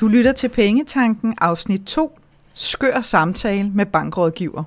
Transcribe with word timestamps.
Du 0.00 0.08
lytter 0.08 0.32
til 0.32 0.48
Pengetanken, 0.48 1.34
afsnit 1.40 1.80
2. 1.80 2.18
Skør 2.54 3.00
samtale 3.00 3.70
med 3.70 3.86
bankrådgiver. 3.86 4.64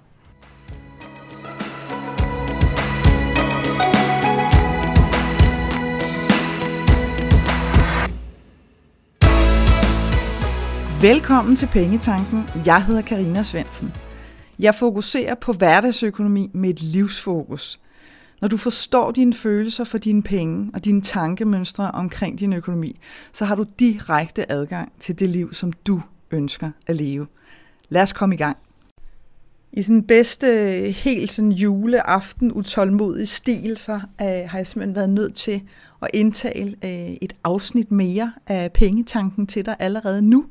Velkommen 11.02 11.56
til 11.56 11.68
Pengetanken. 11.68 12.50
Jeg 12.66 12.86
hedder 12.86 13.02
Karina 13.02 13.44
Svensen. 13.44 13.94
Jeg 14.60 14.76
fokuserer 14.76 15.36
på 15.36 15.54
hverdagsøkonomi 15.54 16.50
med 16.54 16.70
et 16.70 16.82
livsfokus. 16.82 17.80
Når 18.42 18.48
du 18.48 18.58
forstår 18.58 19.12
dine 19.12 19.34
følelser 19.34 19.84
for 19.84 19.98
dine 19.98 20.24
penge 20.24 20.72
og 20.74 20.86
dine 20.86 21.02
tankemønstre 21.02 21.92
omkring 21.92 22.40
din 22.40 22.54
økonomi, 22.54 23.00
så 23.34 23.46
har 23.46 23.56
du 23.56 23.66
direkte 23.80 24.52
adgang 24.52 24.92
til 25.00 25.20
det 25.20 25.30
liv, 25.30 25.54
som 25.54 25.74
du 25.74 26.02
ønsker 26.32 26.72
at 26.88 26.96
leve. 26.96 27.28
Lad 27.90 28.02
os 28.02 28.14
komme 28.14 28.36
i 28.36 28.38
gang. 28.38 28.58
I 29.74 29.82
sådan 29.82 30.04
bedste 30.04 30.48
helt 30.92 31.32
sådan 31.32 31.52
juleaften 31.52 32.52
utålmodig 32.52 33.28
stil, 33.28 33.78
så 33.78 33.94
øh, 33.94 34.00
har 34.22 34.58
jeg 34.58 34.68
simpelthen 34.68 34.96
været 34.96 35.10
nødt 35.10 35.36
til 35.36 35.62
at 36.02 36.08
indtale 36.14 36.76
øh, 36.84 37.18
et 37.22 37.36
afsnit 37.44 37.92
mere 37.92 38.34
af 38.48 38.72
pengetanken 38.72 39.48
til 39.48 39.66
dig 39.66 39.76
allerede 39.80 40.22
nu. 40.22 40.46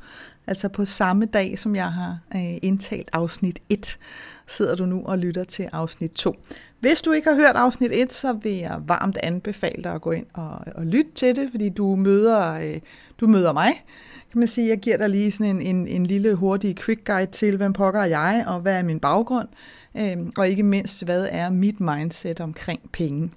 Altså 0.48 0.69
på 0.69 0.84
samme 0.84 1.25
dag, 1.25 1.59
som 1.59 1.77
jeg 1.77 1.93
har 1.93 2.19
øh, 2.34 2.57
indtalt 2.62 3.11
afsnit 3.12 3.59
1, 3.69 3.98
sidder 4.47 4.77
du 4.77 4.87
nu 4.87 5.02
og 5.05 5.19
lytter 5.19 5.45
til 5.45 5.69
afsnit 5.73 6.11
2. 6.11 6.37
Hvis 6.80 7.01
du 7.01 7.12
ikke 7.12 7.29
har 7.29 7.37
hørt 7.37 7.57
afsnit 7.57 7.93
1, 7.93 8.12
så 8.12 8.33
vil 8.33 8.52
jeg 8.52 8.80
varmt 8.87 9.19
anbefale 9.23 9.84
dig 9.84 9.93
at 9.93 10.01
gå 10.01 10.11
ind 10.11 10.27
og, 10.33 10.59
og 10.74 10.87
lytte 10.87 11.11
til 11.15 11.37
det, 11.37 11.48
fordi 11.51 11.69
du 11.69 11.97
møder, 11.97 12.52
øh, 12.52 12.80
du 13.21 13.27
møder 13.27 13.52
mig, 13.52 13.85
kan 14.30 14.38
man 14.38 14.49
sige. 14.49 14.69
Jeg 14.69 14.79
giver 14.79 14.96
dig 14.96 15.09
lige 15.09 15.32
sådan 15.32 15.57
en, 15.57 15.76
en, 15.76 15.88
en 15.88 16.07
lille 16.07 16.35
hurtig 16.35 16.76
quick 16.76 17.04
guide 17.07 17.30
til, 17.30 17.57
hvem 17.57 17.73
pokker 17.73 18.04
jeg, 18.04 18.45
og 18.46 18.60
hvad 18.60 18.79
er 18.79 18.82
min 18.82 19.01
baggrund, 19.01 19.49
øh, 19.95 20.16
og 20.38 20.49
ikke 20.49 20.63
mindst, 20.63 21.04
hvad 21.04 21.29
er 21.30 21.51
mit 21.51 21.80
mindset 21.80 22.41
omkring 22.41 22.80
penge. 22.93 23.30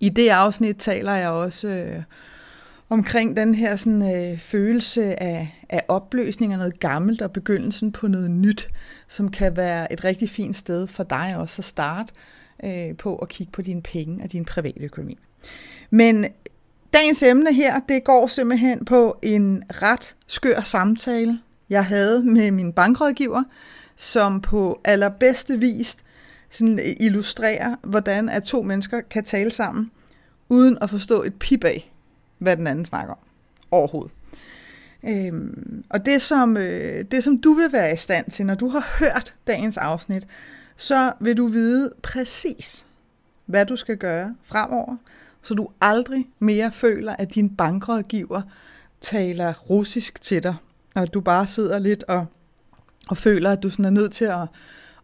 I 0.00 0.08
det 0.08 0.28
afsnit 0.28 0.76
taler 0.76 1.12
jeg 1.12 1.30
også 1.30 1.68
øh, 1.68 2.02
omkring 2.88 3.36
den 3.36 3.54
her 3.54 3.76
sådan, 3.76 4.32
øh, 4.32 4.38
følelse 4.38 5.22
af, 5.22 5.64
af 5.68 5.82
opløsning 5.88 6.52
af 6.52 6.58
noget 6.58 6.80
gammelt 6.80 7.22
og 7.22 7.32
begyndelsen 7.32 7.92
på 7.92 8.08
noget 8.08 8.30
nyt, 8.30 8.68
som 9.08 9.30
kan 9.30 9.56
være 9.56 9.92
et 9.92 10.04
rigtig 10.04 10.30
fint 10.30 10.56
sted 10.56 10.86
for 10.86 11.02
dig 11.02 11.34
også 11.38 11.60
at 11.60 11.64
starte 11.64 12.12
øh, 12.64 12.96
på 12.96 13.16
at 13.16 13.28
kigge 13.28 13.52
på 13.52 13.62
dine 13.62 13.82
penge 13.82 14.24
og 14.24 14.32
din 14.32 14.44
private 14.44 14.84
økonomi. 14.84 15.18
Men 15.90 16.26
dagens 16.92 17.22
emne 17.22 17.54
her, 17.54 17.80
det 17.88 18.04
går 18.04 18.26
simpelthen 18.26 18.84
på 18.84 19.18
en 19.22 19.62
ret 19.70 20.16
skør 20.26 20.60
samtale, 20.60 21.38
jeg 21.70 21.84
havde 21.84 22.22
med 22.22 22.50
min 22.50 22.72
bankrådgiver, 22.72 23.42
som 23.96 24.40
på 24.40 24.80
allerbedste 24.84 25.58
vis 25.58 25.96
sådan 26.50 26.78
øh, 26.78 26.96
illustrerer, 27.00 27.76
hvordan 27.82 28.28
at 28.28 28.42
to 28.42 28.62
mennesker 28.62 29.00
kan 29.00 29.24
tale 29.24 29.50
sammen, 29.50 29.90
uden 30.48 30.78
at 30.80 30.90
forstå 30.90 31.22
et 31.22 31.34
pip 31.34 31.64
af, 31.64 31.92
hvad 32.38 32.56
den 32.56 32.66
anden 32.66 32.84
snakker 32.84 33.12
om 33.12 33.18
overhovedet. 33.70 34.12
Øhm, 35.08 35.84
og 35.90 36.06
det 36.06 36.22
som, 36.22 36.56
øh, 36.56 37.04
det, 37.10 37.24
som 37.24 37.38
du 37.38 37.52
vil 37.52 37.72
være 37.72 37.92
i 37.92 37.96
stand 37.96 38.30
til, 38.30 38.46
når 38.46 38.54
du 38.54 38.68
har 38.68 38.96
hørt 38.98 39.34
dagens 39.46 39.76
afsnit, 39.76 40.26
så 40.76 41.12
vil 41.20 41.36
du 41.36 41.46
vide 41.46 41.92
præcis, 42.02 42.86
hvad 43.46 43.66
du 43.66 43.76
skal 43.76 43.96
gøre 43.96 44.34
fremover, 44.42 44.96
så 45.42 45.54
du 45.54 45.68
aldrig 45.80 46.26
mere 46.38 46.72
føler, 46.72 47.16
at 47.16 47.34
din 47.34 47.56
bankrådgiver 47.56 48.42
taler 49.00 49.54
russisk 49.70 50.22
til 50.22 50.42
dig, 50.42 50.54
og 50.94 51.14
du 51.14 51.20
bare 51.20 51.46
sidder 51.46 51.78
lidt 51.78 52.04
og, 52.04 52.26
og 53.08 53.16
føler, 53.16 53.50
at 53.50 53.62
du 53.62 53.68
sådan 53.68 53.84
er 53.84 53.90
nødt 53.90 54.12
til 54.12 54.24
at, 54.24 54.48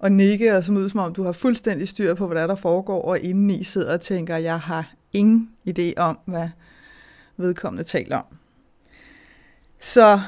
at 0.03 0.13
nikke, 0.13 0.57
og 0.57 0.65
som 0.65 0.77
ud 0.77 0.89
som 0.89 1.01
om 1.01 1.15
du 1.15 1.23
har 1.23 1.33
fuldstændig 1.33 1.89
styr 1.89 2.15
på, 2.15 2.27
hvad 2.27 2.41
der, 2.41 2.47
der 2.47 2.55
foregår, 2.55 3.03
og 3.03 3.21
indeni 3.21 3.65
sidder 3.65 3.93
og 3.93 4.01
tænker, 4.01 4.37
at 4.37 4.43
jeg 4.43 4.61
har 4.61 4.95
ingen 5.13 5.51
idé 5.69 5.93
om, 5.97 6.19
hvad 6.25 6.49
vedkommende 7.43 7.85
taler 7.85 8.17
om. 8.17 8.25
Så 9.81 10.21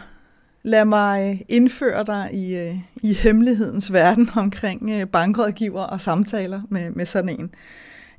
lad 0.62 0.84
mig 0.84 1.44
indføre 1.48 2.04
dig 2.04 2.30
i, 2.32 2.56
øh, 2.56 2.76
i 3.02 3.14
hemmelighedens 3.14 3.92
verden 3.92 4.30
omkring 4.44 4.90
øh, 4.90 5.06
bankrådgiver 5.06 5.82
og 5.82 6.00
samtaler 6.00 6.62
med, 6.68 6.90
med 6.90 7.06
sådan 7.06 7.40
en. 7.40 7.54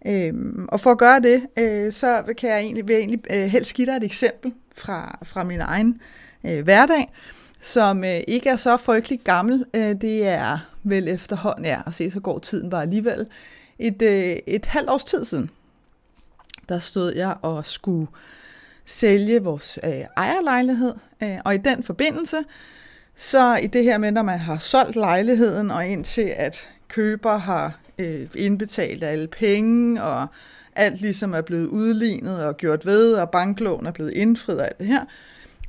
Øhm, 0.07 0.65
og 0.69 0.79
for 0.79 0.91
at 0.91 0.97
gøre 0.97 1.19
det, 1.19 1.47
øh, 1.57 1.91
så 1.91 2.33
kan 2.37 2.49
jeg 2.49 2.59
egentlig, 2.59 2.87
vil 2.87 2.93
jeg 2.93 2.99
egentlig 2.99 3.21
øh, 3.29 3.45
helst 3.45 3.73
give 3.73 3.87
dig 3.87 3.97
et 3.97 4.03
eksempel 4.03 4.53
fra, 4.75 5.19
fra 5.23 5.43
min 5.43 5.61
egen 5.61 6.01
øh, 6.45 6.63
hverdag, 6.63 7.11
som 7.61 8.03
øh, 8.03 8.19
ikke 8.27 8.49
er 8.49 8.55
så 8.55 8.77
frygtelig 8.77 9.19
gammel. 9.23 9.65
Øh, 9.73 9.95
det 10.01 10.27
er 10.27 10.57
vel 10.83 11.07
efterhånden, 11.07 11.65
ja, 11.65 11.81
at 11.85 11.93
se, 11.93 12.11
så 12.11 12.19
går 12.19 12.39
tiden 12.39 12.69
bare 12.69 12.81
alligevel, 12.81 13.27
et, 13.79 14.01
øh, 14.01 14.37
et 14.47 14.65
halvt 14.65 14.89
års 14.89 15.03
tid 15.03 15.25
siden. 15.25 15.49
Der 16.69 16.79
stod 16.79 17.13
jeg 17.15 17.35
og 17.41 17.67
skulle 17.67 18.07
sælge 18.85 19.43
vores 19.43 19.79
øh, 19.83 19.91
ejerlejlighed, 20.17 20.93
øh, 21.23 21.37
og 21.45 21.55
i 21.55 21.57
den 21.57 21.83
forbindelse, 21.83 22.37
så 23.15 23.55
i 23.55 23.67
det 23.67 23.83
her 23.83 23.97
med, 23.97 24.11
når 24.11 24.23
man 24.23 24.39
har 24.39 24.57
solgt 24.57 24.95
lejligheden, 24.95 25.71
og 25.71 25.87
indtil 25.87 26.33
at 26.35 26.69
køber 26.87 27.37
har 27.37 27.79
øh, 27.99 28.27
indbetalt 28.35 29.03
alle 29.03 29.27
penge, 29.27 30.03
og 30.03 30.27
alt 30.75 31.01
ligesom 31.01 31.33
er 31.33 31.41
blevet 31.41 31.67
udlignet 31.67 32.45
og 32.45 32.57
gjort 32.57 32.85
ved, 32.85 33.13
og 33.13 33.29
banklån 33.29 33.85
er 33.85 33.91
blevet 33.91 34.11
indfriet 34.11 34.59
og 34.59 34.65
alt 34.65 34.79
det 34.79 34.87
her, 34.87 35.05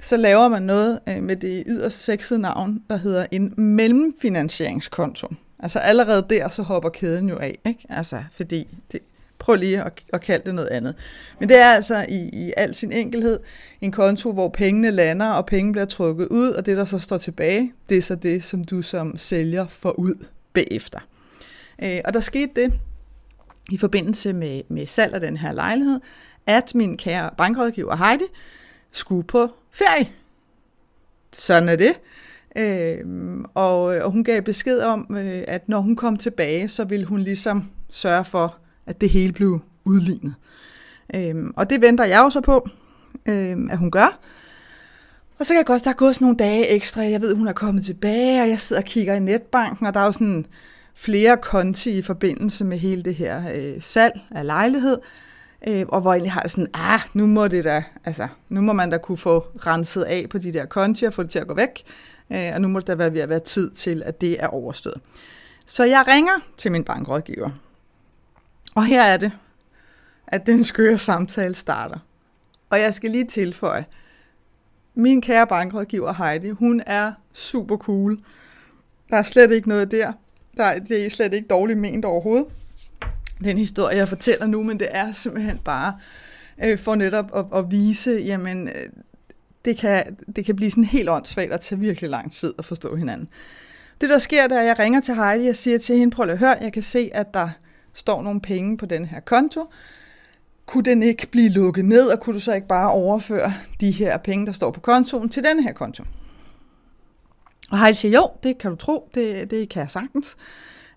så 0.01 0.17
laver 0.17 0.49
man 0.49 0.63
noget 0.63 1.01
øh, 1.09 1.23
med 1.23 1.37
det 1.37 1.65
yderst 1.67 2.03
sexede 2.03 2.39
navn, 2.39 2.83
der 2.91 2.97
hedder 2.97 3.27
en 3.31 3.55
mellemfinansieringskonto. 3.57 5.29
Altså 5.59 5.79
allerede 5.79 6.27
der, 6.31 6.49
så 6.49 6.63
hopper 6.63 6.89
kæden 6.89 7.29
jo 7.29 7.39
af, 7.39 7.59
ikke? 7.65 7.87
Altså, 7.89 8.23
fordi 8.37 8.69
det, 8.93 9.01
prøv 9.39 9.57
lige 9.57 9.83
at, 9.83 9.93
at 10.13 10.21
kalde 10.21 10.45
det 10.45 10.55
noget 10.55 10.69
andet. 10.69 10.95
Men 11.41 11.49
det 11.49 11.59
er 11.59 11.67
altså 11.67 12.07
i, 12.09 12.31
i 12.33 12.53
al 12.57 12.75
sin 12.75 12.93
enkelhed 12.93 13.41
en 13.81 13.93
konto, 13.93 14.33
hvor 14.33 14.49
pengene 14.49 14.91
lander, 14.91 15.27
og 15.27 15.47
penge 15.47 15.73
bliver 15.73 15.85
trukket 15.85 16.29
ud, 16.29 16.51
og 16.51 16.67
det, 16.67 16.77
der 16.77 16.85
så 16.85 16.99
står 16.99 17.19
tilbage, 17.19 17.73
det 17.89 17.99
er 17.99 18.03
så 18.03 18.15
det, 18.15 18.45
som 18.45 18.65
du 18.65 18.83
som 18.83 19.19
sælger 19.19 19.67
får 19.67 19.93
ud 19.99 20.27
bagefter. 20.53 20.99
Øh, 21.83 22.01
og 22.05 22.15
der 22.15 22.21
skete 22.21 22.53
det 22.57 22.73
i 23.71 23.79
forbindelse 23.79 24.33
med, 24.33 24.63
med 24.69 24.87
salg 24.87 25.15
af 25.15 25.21
den 25.21 25.37
her 25.37 25.53
lejlighed, 25.53 26.01
at 26.47 26.75
min 26.75 26.97
kære 26.97 27.31
bankrådgiver 27.39 27.97
Heidi 27.97 28.25
skulle 28.93 29.25
på 29.25 29.49
ferie. 29.71 30.09
Sådan 31.33 31.69
er 31.69 31.77
det. 31.77 31.93
Øh, 32.57 33.05
og, 33.55 33.83
og 33.83 34.11
hun 34.11 34.25
gav 34.25 34.43
besked 34.43 34.81
om, 34.81 35.17
øh, 35.19 35.45
at 35.49 35.69
når 35.69 35.81
hun 35.81 35.97
kom 35.97 36.17
tilbage, 36.17 36.69
så 36.69 36.85
ville 36.85 37.07
hun 37.07 37.21
ligesom 37.21 37.71
sørge 37.91 38.25
for, 38.25 38.57
at 38.87 39.01
det 39.01 39.11
hele 39.11 39.33
blev 39.33 39.61
udlignet. 39.85 40.35
Øhm, 41.15 41.53
og 41.57 41.71
det 41.71 41.81
venter 41.81 42.05
jeg 42.05 42.19
jo 42.19 42.31
så 42.31 42.41
på, 42.41 42.69
øhm, 43.27 43.71
at 43.71 43.79
hun 43.79 43.91
gør. 43.91 44.19
Og 45.39 45.47
så 45.47 45.53
kan 45.53 45.57
jeg 45.57 45.67
godt, 45.67 45.85
der 45.85 45.91
er 45.91 45.95
gået 45.95 46.15
sådan 46.15 46.25
nogle 46.25 46.37
dage 46.37 46.69
ekstra. 46.69 47.03
Jeg 47.03 47.21
ved, 47.21 47.35
hun 47.35 47.49
er 47.49 47.53
kommet 47.53 47.85
tilbage, 47.85 48.43
og 48.43 48.49
jeg 48.49 48.61
sidder 48.61 48.83
og 48.83 48.87
kigger 48.87 49.15
i 49.15 49.21
netbanken, 49.21 49.87
og 49.87 49.95
der 49.95 50.01
er 50.01 50.05
jo 50.05 50.13
sådan 50.13 50.47
flere 50.95 51.37
konti 51.37 51.99
i 51.99 52.03
forbindelse 52.03 52.65
med 52.65 52.79
hele 52.79 53.03
det 53.03 53.15
her 53.15 53.43
øh, 53.55 53.83
salg 53.83 54.21
af 54.31 54.47
lejlighed. 54.47 54.99
Øh, 55.69 55.85
og 55.89 56.01
hvor 56.01 56.13
jeg 56.13 56.17
egentlig 56.17 56.33
har 56.33 56.41
det 56.41 56.51
sådan, 56.51 56.67
ah, 56.75 57.01
nu 57.15 57.27
må 57.27 57.49
det 57.49 57.65
da, 57.65 57.85
altså, 58.05 58.29
nu 58.49 58.61
må 58.61 58.73
man 58.73 58.91
da 58.91 58.99
kunne 58.99 59.19
få 59.19 59.47
renset 59.67 60.03
af 60.03 60.27
på 60.31 60.39
de 60.39 60.53
der 60.53 60.67
konti 60.67 61.05
og 61.05 61.15
få 61.15 61.23
det 61.23 61.31
til 61.31 61.39
at 61.39 61.47
gå 61.47 61.55
væk. 61.55 61.83
Øh, 62.33 62.51
og 62.55 62.61
nu 62.61 62.69
må 62.69 62.79
det 62.81 62.87
da 62.87 62.95
være 62.95 63.13
ved 63.13 63.21
at 63.21 63.29
være 63.29 63.39
tid 63.39 63.71
til, 63.71 64.03
at 64.07 64.21
det 64.21 64.43
er 64.43 64.47
overstået. 64.47 65.01
Så 65.67 65.85
jeg 65.85 66.05
ringer 66.09 66.33
til 66.57 66.73
min 66.73 66.85
bankrådgiver, 66.85 67.51
og 68.77 68.87
her 68.87 69.03
er 69.03 69.17
det, 69.17 69.33
at 70.27 70.47
den 70.47 70.65
skøre 70.65 70.99
samtale 70.99 71.55
starter. 71.55 71.99
Og 72.71 72.81
jeg 72.81 72.95
skal 72.95 73.11
lige 73.11 73.25
tilføje, 73.25 73.85
min 74.95 75.21
kære 75.21 75.47
bankrådgiver 75.47 76.13
Heidi, 76.13 76.51
hun 76.51 76.83
er 76.87 77.13
super 77.33 77.77
cool. 77.77 78.19
Der 79.11 79.17
er 79.17 79.23
slet 79.23 79.53
ikke 79.53 79.69
noget 79.69 79.91
der. 79.91 80.13
der 80.57 80.65
er, 80.65 80.79
det 80.79 81.07
er 81.07 81.11
slet 81.11 81.35
ikke 81.35 81.49
dårligt 81.49 81.79
ment 81.79 82.05
overhovedet. 82.05 82.47
Den 83.45 83.59
historie, 83.59 83.97
jeg 83.97 84.09
fortæller 84.09 84.47
nu, 84.47 84.63
men 84.63 84.81
det 84.81 84.89
er 84.91 85.13
simpelthen 85.13 85.59
bare 85.59 85.99
øh, 86.65 86.79
for 86.79 86.95
netop 86.95 87.37
at, 87.37 87.59
at 87.59 87.71
vise, 87.71 88.11
jamen, 88.11 88.69
øh, 88.69 88.89
det 89.65 89.77
kan, 89.79 90.17
det 90.37 90.45
kan 90.45 90.57
blive 90.57 90.71
sådan 90.71 90.85
helt 90.85 91.09
åndssvagt 91.09 91.53
at 91.53 91.61
tage 91.61 91.79
virkelig 91.79 92.11
lang 92.11 92.33
tid 92.33 92.55
at 92.59 92.65
forstå 92.65 92.97
hinanden. 92.97 93.29
Det, 94.01 94.09
der 94.09 94.19
sker, 94.19 94.47
det 94.47 94.57
er, 94.57 94.61
at 94.61 94.67
jeg 94.67 94.79
ringer 94.79 95.01
til 95.01 95.15
Heidi 95.15 95.49
og 95.49 95.57
siger 95.57 95.79
til 95.79 95.97
hende, 95.97 96.15
prøv 96.15 96.29
at 96.29 96.39
høre, 96.39 96.57
jeg 96.61 96.73
kan 96.73 96.83
se, 96.83 97.11
at 97.15 97.35
der 97.35 97.49
står 97.97 98.23
nogle 98.23 98.41
penge 98.41 98.77
på 98.77 98.87
den 98.87 99.05
her 99.05 99.21
konto. 99.21 99.67
Kunne 100.67 100.85
den 100.85 101.03
ikke 101.03 101.27
blive 101.27 101.49
lukket 101.49 101.85
ned, 101.85 102.07
og 102.07 102.21
kunne 102.21 102.35
du 102.35 102.41
så 102.41 102.53
ikke 102.53 102.67
bare 102.67 102.91
overføre 102.91 103.53
de 103.81 103.91
her 103.91 104.17
penge, 104.17 104.47
der 104.47 104.53
står 104.53 104.71
på 104.71 104.81
kontoen, 104.81 105.29
til 105.29 105.45
den 105.45 105.63
her 105.63 105.73
konto? 105.73 106.05
Og 107.71 107.79
Heidi 107.81 107.95
siger, 107.95 108.13
jo, 108.13 108.31
det 108.43 108.59
kan 108.59 108.71
du 108.71 108.77
tro, 108.77 109.11
det, 109.15 109.51
det 109.51 109.69
kan 109.69 109.81
jeg 109.81 109.91
sagtens. 109.91 110.37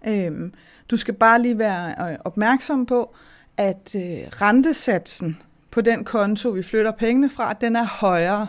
Øhm, 0.08 0.54
du 0.92 0.98
skal 0.98 1.14
bare 1.14 1.42
lige 1.42 1.58
være 1.58 2.12
øh, 2.12 2.18
opmærksom 2.26 2.86
på, 2.86 3.16
at 3.58 3.96
øh, 3.96 4.02
rentesatsen 4.42 5.38
på 5.72 5.82
den 5.82 6.04
konto, 6.04 6.50
vi 6.50 6.64
flytter 6.64 6.92
pengene 6.92 7.30
fra, 7.30 7.54
den 7.54 7.76
er 7.76 7.86
højere 7.86 8.48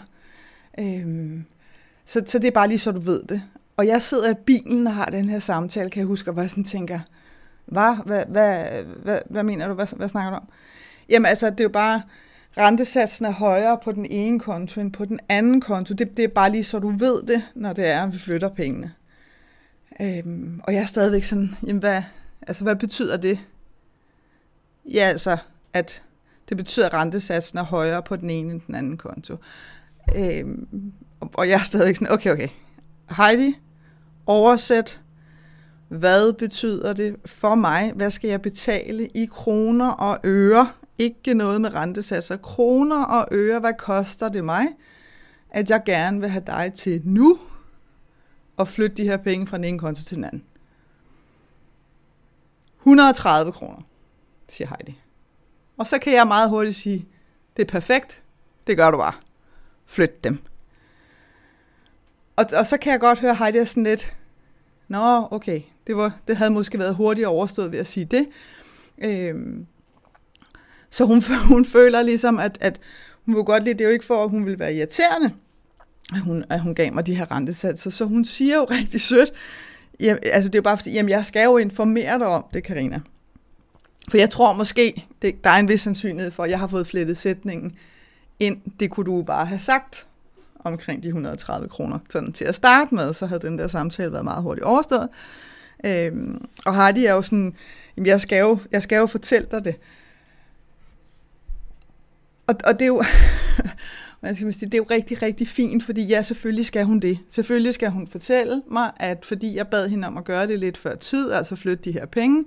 Øhm, 0.79 1.45
så, 2.05 2.23
så 2.27 2.39
det 2.39 2.49
er 2.49 2.53
bare 2.53 2.69
lige 2.69 2.79
så 2.79 2.93
du 2.93 3.01
ved 3.01 3.23
det. 3.23 3.43
Og 3.77 3.87
jeg 3.87 4.03
sidder 4.03 4.31
i 4.31 4.35
bilen 4.47 4.87
og 4.87 4.95
har 4.95 5.07
den 5.07 5.29
her 5.29 5.39
samtale, 5.39 5.91
kan 5.91 6.01
jeg 6.01 6.07
huske, 6.07 6.31
og 6.31 6.37
var 6.37 6.47
sådan 6.47 6.65
tænker, 6.65 7.01
hvad, 7.67 7.97
hvad, 8.07 8.25
hvad, 8.27 8.83
hvad, 8.83 9.19
hvad 9.31 9.43
mener 9.43 9.69
du, 9.69 9.75
hvad, 9.75 9.87
hvad 9.97 10.09
snakker 10.09 10.31
du 10.31 10.37
om? 10.37 10.49
Jamen 11.09 11.27
altså, 11.27 11.51
det 11.51 11.61
er 11.61 11.65
jo 11.65 11.69
bare, 11.69 12.03
rentesatsen 12.59 13.27
er 13.27 13.31
højere 13.31 13.79
på 13.85 13.93
den 13.93 14.07
ene 14.07 14.41
konto 14.41 14.81
end 14.81 14.93
på 14.93 15.05
den 15.05 15.21
anden 15.29 15.61
konto. 15.61 15.95
Det, 15.95 16.17
det 16.17 16.25
er 16.25 16.29
bare 16.29 16.51
lige 16.51 16.65
så 16.65 16.79
du 16.79 16.91
ved 16.91 17.23
det, 17.23 17.43
når 17.55 17.73
det 17.73 17.87
er, 17.87 18.03
at 18.03 18.13
vi 18.13 18.19
flytter 18.19 18.49
pengene. 18.49 18.93
Øhm, 20.01 20.61
og 20.65 20.75
jeg 20.75 20.83
er 20.83 20.87
stadigvæk 20.87 21.25
sådan, 21.25 21.55
jamen 21.67 21.81
hvad, 21.81 22.03
altså 22.47 22.65
hvad 22.65 22.77
betyder 22.77 23.17
det? 23.17 23.39
Ja, 24.85 25.01
altså, 25.01 25.37
at 25.73 26.03
det 26.49 26.57
betyder, 26.57 26.87
at 26.87 26.95
rentesatsen 26.95 27.59
er 27.59 27.63
højere 27.63 28.03
på 28.03 28.17
den 28.17 28.31
ene 28.31 28.53
end 28.53 28.61
den 28.67 28.75
anden 28.75 28.97
konto. 28.97 29.37
Øhm, 30.17 30.93
og 31.21 31.49
jeg 31.49 31.59
er 31.59 31.63
stadigvæk 31.63 31.97
sådan, 31.97 32.13
okay, 32.13 32.31
okay. 32.31 32.49
Heidi, 33.17 33.57
oversæt. 34.27 35.01
Hvad 35.91 36.33
betyder 36.33 36.93
det 36.93 37.17
for 37.27 37.55
mig? 37.55 37.93
Hvad 37.93 38.11
skal 38.11 38.31
jeg 38.31 38.43
betale 38.43 39.09
i 39.09 39.27
kroner 39.27 39.91
og 39.91 40.19
øre? 40.25 40.73
Ikke 40.99 41.35
noget 41.35 41.61
med 41.61 41.75
rentesatser. 41.75 42.37
Kroner 42.37 43.05
og 43.05 43.29
øre, 43.33 43.61
hvad 43.61 43.75
koster 43.79 44.29
det 44.29 44.45
mig, 44.45 44.67
at 45.51 45.71
jeg 45.71 45.83
gerne 45.87 46.21
vil 46.21 46.29
have 46.29 46.45
dig 46.47 46.73
til 46.75 47.03
nu 47.05 47.39
at 48.59 48.69
flytte 48.69 48.97
de 48.97 49.05
her 49.05 49.17
penge 49.17 49.47
fra 49.47 49.57
den 49.57 49.65
ene 49.65 49.79
konto 49.79 50.05
til 50.05 50.17
den 50.17 50.25
anden? 50.25 50.45
130 52.79 53.53
kroner, 53.53 53.83
siger 54.49 54.69
Heidi. 54.69 54.99
Og 55.77 55.87
så 55.87 55.99
kan 55.99 56.13
jeg 56.13 56.27
meget 56.27 56.51
hurtigt 56.51 56.77
sige, 56.77 57.09
det 57.57 57.63
er 57.63 57.71
perfekt, 57.73 58.23
det 58.67 58.77
gør 58.77 58.91
du 58.91 58.97
bare. 58.97 59.15
Flyt 59.87 60.25
dem. 60.25 60.39
Og, 62.37 62.45
og 62.57 62.67
så 62.67 62.77
kan 62.77 62.93
jeg 62.93 63.01
godt 63.01 63.21
høre 63.21 63.35
Heidi 63.35 63.67
sådan 63.67 63.83
lidt, 63.83 64.17
nå, 64.89 65.29
okay, 65.31 65.61
det, 65.91 65.97
var, 65.97 66.13
det 66.29 66.37
havde 66.37 66.51
måske 66.51 66.79
været 66.79 66.95
hurtigt 66.95 67.27
overstået 67.27 67.73
ved 67.73 67.79
at 67.79 67.87
sige 67.87 68.05
det. 68.05 68.27
Øhm, 68.99 69.67
så 70.91 71.05
hun, 71.05 71.23
hun 71.55 71.65
føler 71.65 72.03
ligesom, 72.03 72.39
at, 72.39 72.59
at 72.61 72.81
hun 73.25 73.35
vil 73.35 73.45
godt 73.45 73.65
lide, 73.65 73.75
det 73.75 73.81
er 73.81 73.85
jo 73.85 73.93
ikke 73.93 74.05
for, 74.05 74.25
at 74.25 74.31
hun 74.31 74.47
vil 74.47 74.59
være 74.59 74.75
irriterende, 74.75 75.33
at 76.15 76.21
hun, 76.21 76.45
at 76.51 76.61
hun 76.61 76.75
gav 76.75 76.95
mig 76.95 77.07
de 77.07 77.15
her 77.15 77.31
rentesatser. 77.31 77.91
Så 77.91 78.05
hun 78.05 78.25
siger 78.25 78.57
jo 78.57 78.65
rigtig 78.79 79.01
sødt, 79.01 79.33
jamen, 80.01 80.23
altså 80.25 80.49
det 80.49 80.55
er 80.55 80.59
jo 80.59 80.63
bare 80.63 80.77
fordi, 80.79 80.93
jamen 80.93 81.11
jeg 81.11 81.25
skal 81.25 81.45
jo 81.45 81.57
informere 81.57 82.19
dig 82.19 82.27
om 82.27 82.45
det, 82.55 82.65
Karina. 82.65 83.01
For 84.11 84.17
jeg 84.17 84.31
tror 84.31 84.53
måske, 84.53 85.07
det, 85.23 85.45
der 85.45 85.51
er 85.51 85.59
en 85.59 85.69
vis 85.69 85.81
sandsynlighed 85.81 86.33
for, 86.33 86.43
at 86.43 86.51
jeg 86.51 86.59
har 86.59 86.67
fået 86.67 86.87
flettet 86.87 87.17
sætningen 87.17 87.77
ind. 88.41 88.61
Det 88.81 88.91
kunne 88.91 89.07
du 89.07 89.23
bare 89.23 89.47
have 89.47 89.61
sagt 89.61 90.07
omkring 90.65 91.03
de 91.03 91.09
130 91.09 91.69
kroner. 91.69 91.99
Sådan 92.11 92.33
til 92.33 92.45
at 92.45 92.55
starte 92.55 92.95
med, 92.95 93.15
så 93.15 93.27
havde 93.27 93.43
den 93.43 93.59
der 93.59 93.69
samtale 93.69 94.13
været 94.13 94.25
meget 94.25 94.43
hurtigt 94.43 94.65
overstået. 94.65 95.09
Øhm, 95.85 96.45
og 96.67 96.75
Hardy 96.75 96.99
er 96.99 97.13
jo 97.13 97.23
sådan, 97.23 97.55
jamen 97.97 98.07
jeg 98.07 98.21
skal 98.21 98.39
jo, 98.39 98.59
jeg 98.73 98.83
skal 98.83 98.97
jo 98.97 99.07
fortælle 99.07 99.49
dig 99.51 99.65
det. 99.65 99.75
Og, 102.47 102.55
og 102.65 102.73
det 102.73 102.83
er 102.83 102.87
jo, 102.87 103.03
man 104.23 104.35
skal 104.35 104.53
sige, 104.53 104.67
det 104.67 104.75
er 104.75 104.79
jo 104.79 104.87
rigtig, 104.91 105.23
rigtig 105.23 105.49
fint, 105.49 105.85
fordi 105.85 106.07
ja, 106.07 106.23
selvfølgelig 106.23 106.67
skal 106.67 106.85
hun 106.85 107.01
det. 107.01 107.19
Selvfølgelig 107.31 107.75
skal 107.75 107.91
hun 107.91 108.07
fortælle 108.07 108.63
mig, 108.71 108.91
at 108.97 109.25
fordi 109.25 109.57
jeg 109.57 109.69
bad 109.69 109.89
hende 109.89 110.09
om 110.09 110.17
at 110.17 110.25
gøre 110.25 110.47
det 110.47 110.59
lidt 110.59 110.79
før 110.79 110.95
tid, 110.95 111.33
altså 111.33 111.57
flytte 111.57 111.85
de 111.85 111.93
her 111.93 112.07
penge, 112.07 112.45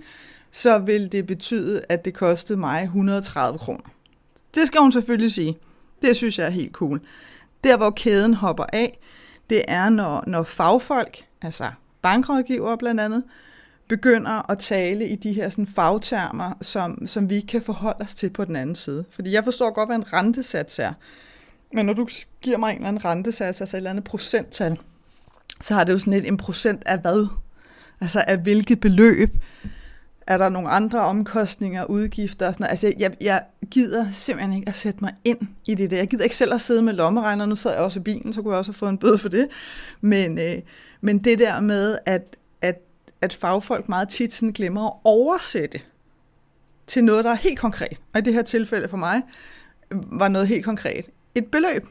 så 0.52 0.78
vil 0.78 1.12
det 1.12 1.28
betyde, 1.28 1.82
at 1.90 2.06
det 2.06 2.14
kostede 2.14 2.60
mig 2.60 2.84
130 2.84 3.60
kroner. 3.60 3.94
Det 4.56 4.68
skal 4.68 4.82
hun 4.82 4.92
selvfølgelig 4.92 5.32
sige. 5.32 5.58
Det 6.02 6.16
synes 6.16 6.40
jeg 6.40 6.46
er 6.46 6.52
helt 6.52 6.72
cool. 6.72 7.02
Der, 7.64 7.78
hvor 7.78 7.90
kæden 7.90 8.34
hopper 8.34 8.66
af, 8.74 9.00
det 9.50 9.62
er, 9.68 9.90
når, 9.90 10.24
når 10.28 10.44
fagfolk, 10.44 11.26
altså 11.42 11.72
bankrådgivere 12.04 12.78
blandt 12.78 13.02
andet, 13.02 13.24
begynder 13.88 14.52
at 14.52 14.60
tale 14.60 15.08
i 15.08 15.16
de 15.16 15.34
her 15.34 15.50
sådan, 15.50 15.68
fagtermer, 15.68 16.54
som, 16.62 17.08
som 17.08 17.30
vi 17.30 17.40
kan 17.40 17.62
forholde 17.62 18.04
os 18.04 18.16
til 18.16 18.30
på 18.30 18.46
den 18.46 18.56
anden 18.56 18.76
side. 18.76 19.06
Fordi 19.12 19.32
jeg 19.32 19.44
forstår 19.44 19.72
godt, 19.72 19.90
hvad 19.90 19.96
en 19.96 20.14
rentesats 20.14 20.80
er. 20.80 20.94
Men 21.74 21.86
når 21.86 21.94
du 21.94 22.08
giver 22.42 22.58
mig 22.58 22.70
en 22.70 22.76
eller 22.76 22.88
anden 22.88 23.06
rentesats, 23.06 23.62
altså 23.62 23.78
et 23.78 23.80
eller 23.80 23.90
andet 23.90 24.04
procenttal, 24.04 24.78
så 25.62 25.74
har 25.74 25.84
det 25.84 25.94
jo 25.94 26.00
sådan 26.00 26.14
lidt 26.14 26.26
en 26.26 26.38
procent 26.38 26.84
af 26.86 27.00
hvad? 27.00 27.28
Altså 28.02 28.24
af 28.28 28.38
hvilket 28.38 28.80
beløb? 28.80 29.38
Er 30.28 30.38
der 30.38 30.50
nogle 30.50 30.70
andre 30.70 31.00
omkostninger, 31.00 31.86
udgifter 31.86 32.48
og 32.48 32.54
sådan 32.54 32.64
noget? 32.64 32.72
Altså 32.72 32.94
jeg, 33.00 33.16
jeg 33.22 33.44
gider 33.72 34.06
simpelthen 34.12 34.54
ikke 34.54 34.70
at 34.70 34.76
sætte 34.76 35.00
mig 35.02 35.14
ind 35.24 35.40
i 35.66 35.76
det 35.76 35.92
der. 35.92 35.98
Jeg 35.98 36.08
gider 36.08 36.24
ikke 36.24 36.36
selv 36.36 36.54
at 36.54 36.62
sidde 36.62 36.82
med 36.82 36.94
lommeregner. 36.94 37.46
Nu 37.46 37.56
sad 37.56 37.72
jeg 37.72 37.80
også 37.80 38.00
i 38.00 38.04
bilen, 38.04 38.34
så 38.34 38.42
kunne 38.42 38.52
jeg 38.52 38.60
også 38.60 38.72
have 38.72 38.78
fået 38.78 38.90
en 38.90 38.98
bøde 38.98 39.18
for 39.18 39.30
det. 39.30 39.48
Men, 40.02 40.40
øh, 40.40 40.56
men 41.04 41.18
det 41.18 41.40
der 41.40 41.62
med, 41.62 41.98
at, 42.06 42.36
at, 42.62 42.80
at 43.22 43.34
fagfolk 43.34 43.90
meget 43.90 44.10
tit 44.10 44.34
sådan 44.34 44.52
glemmer 44.52 44.88
at 44.88 44.94
oversætte 45.04 45.82
til 46.88 47.04
noget, 47.04 47.26
der 47.26 47.32
er 47.32 47.36
helt 47.36 47.60
konkret. 47.60 47.98
Og 48.14 48.20
i 48.20 48.24
det 48.24 48.34
her 48.34 48.42
tilfælde 48.42 48.88
for 48.88 48.98
mig, 48.98 49.22
var 49.92 50.28
noget 50.28 50.48
helt 50.48 50.66
konkret. 50.66 51.10
Et 51.36 51.52
beløb. 51.52 51.88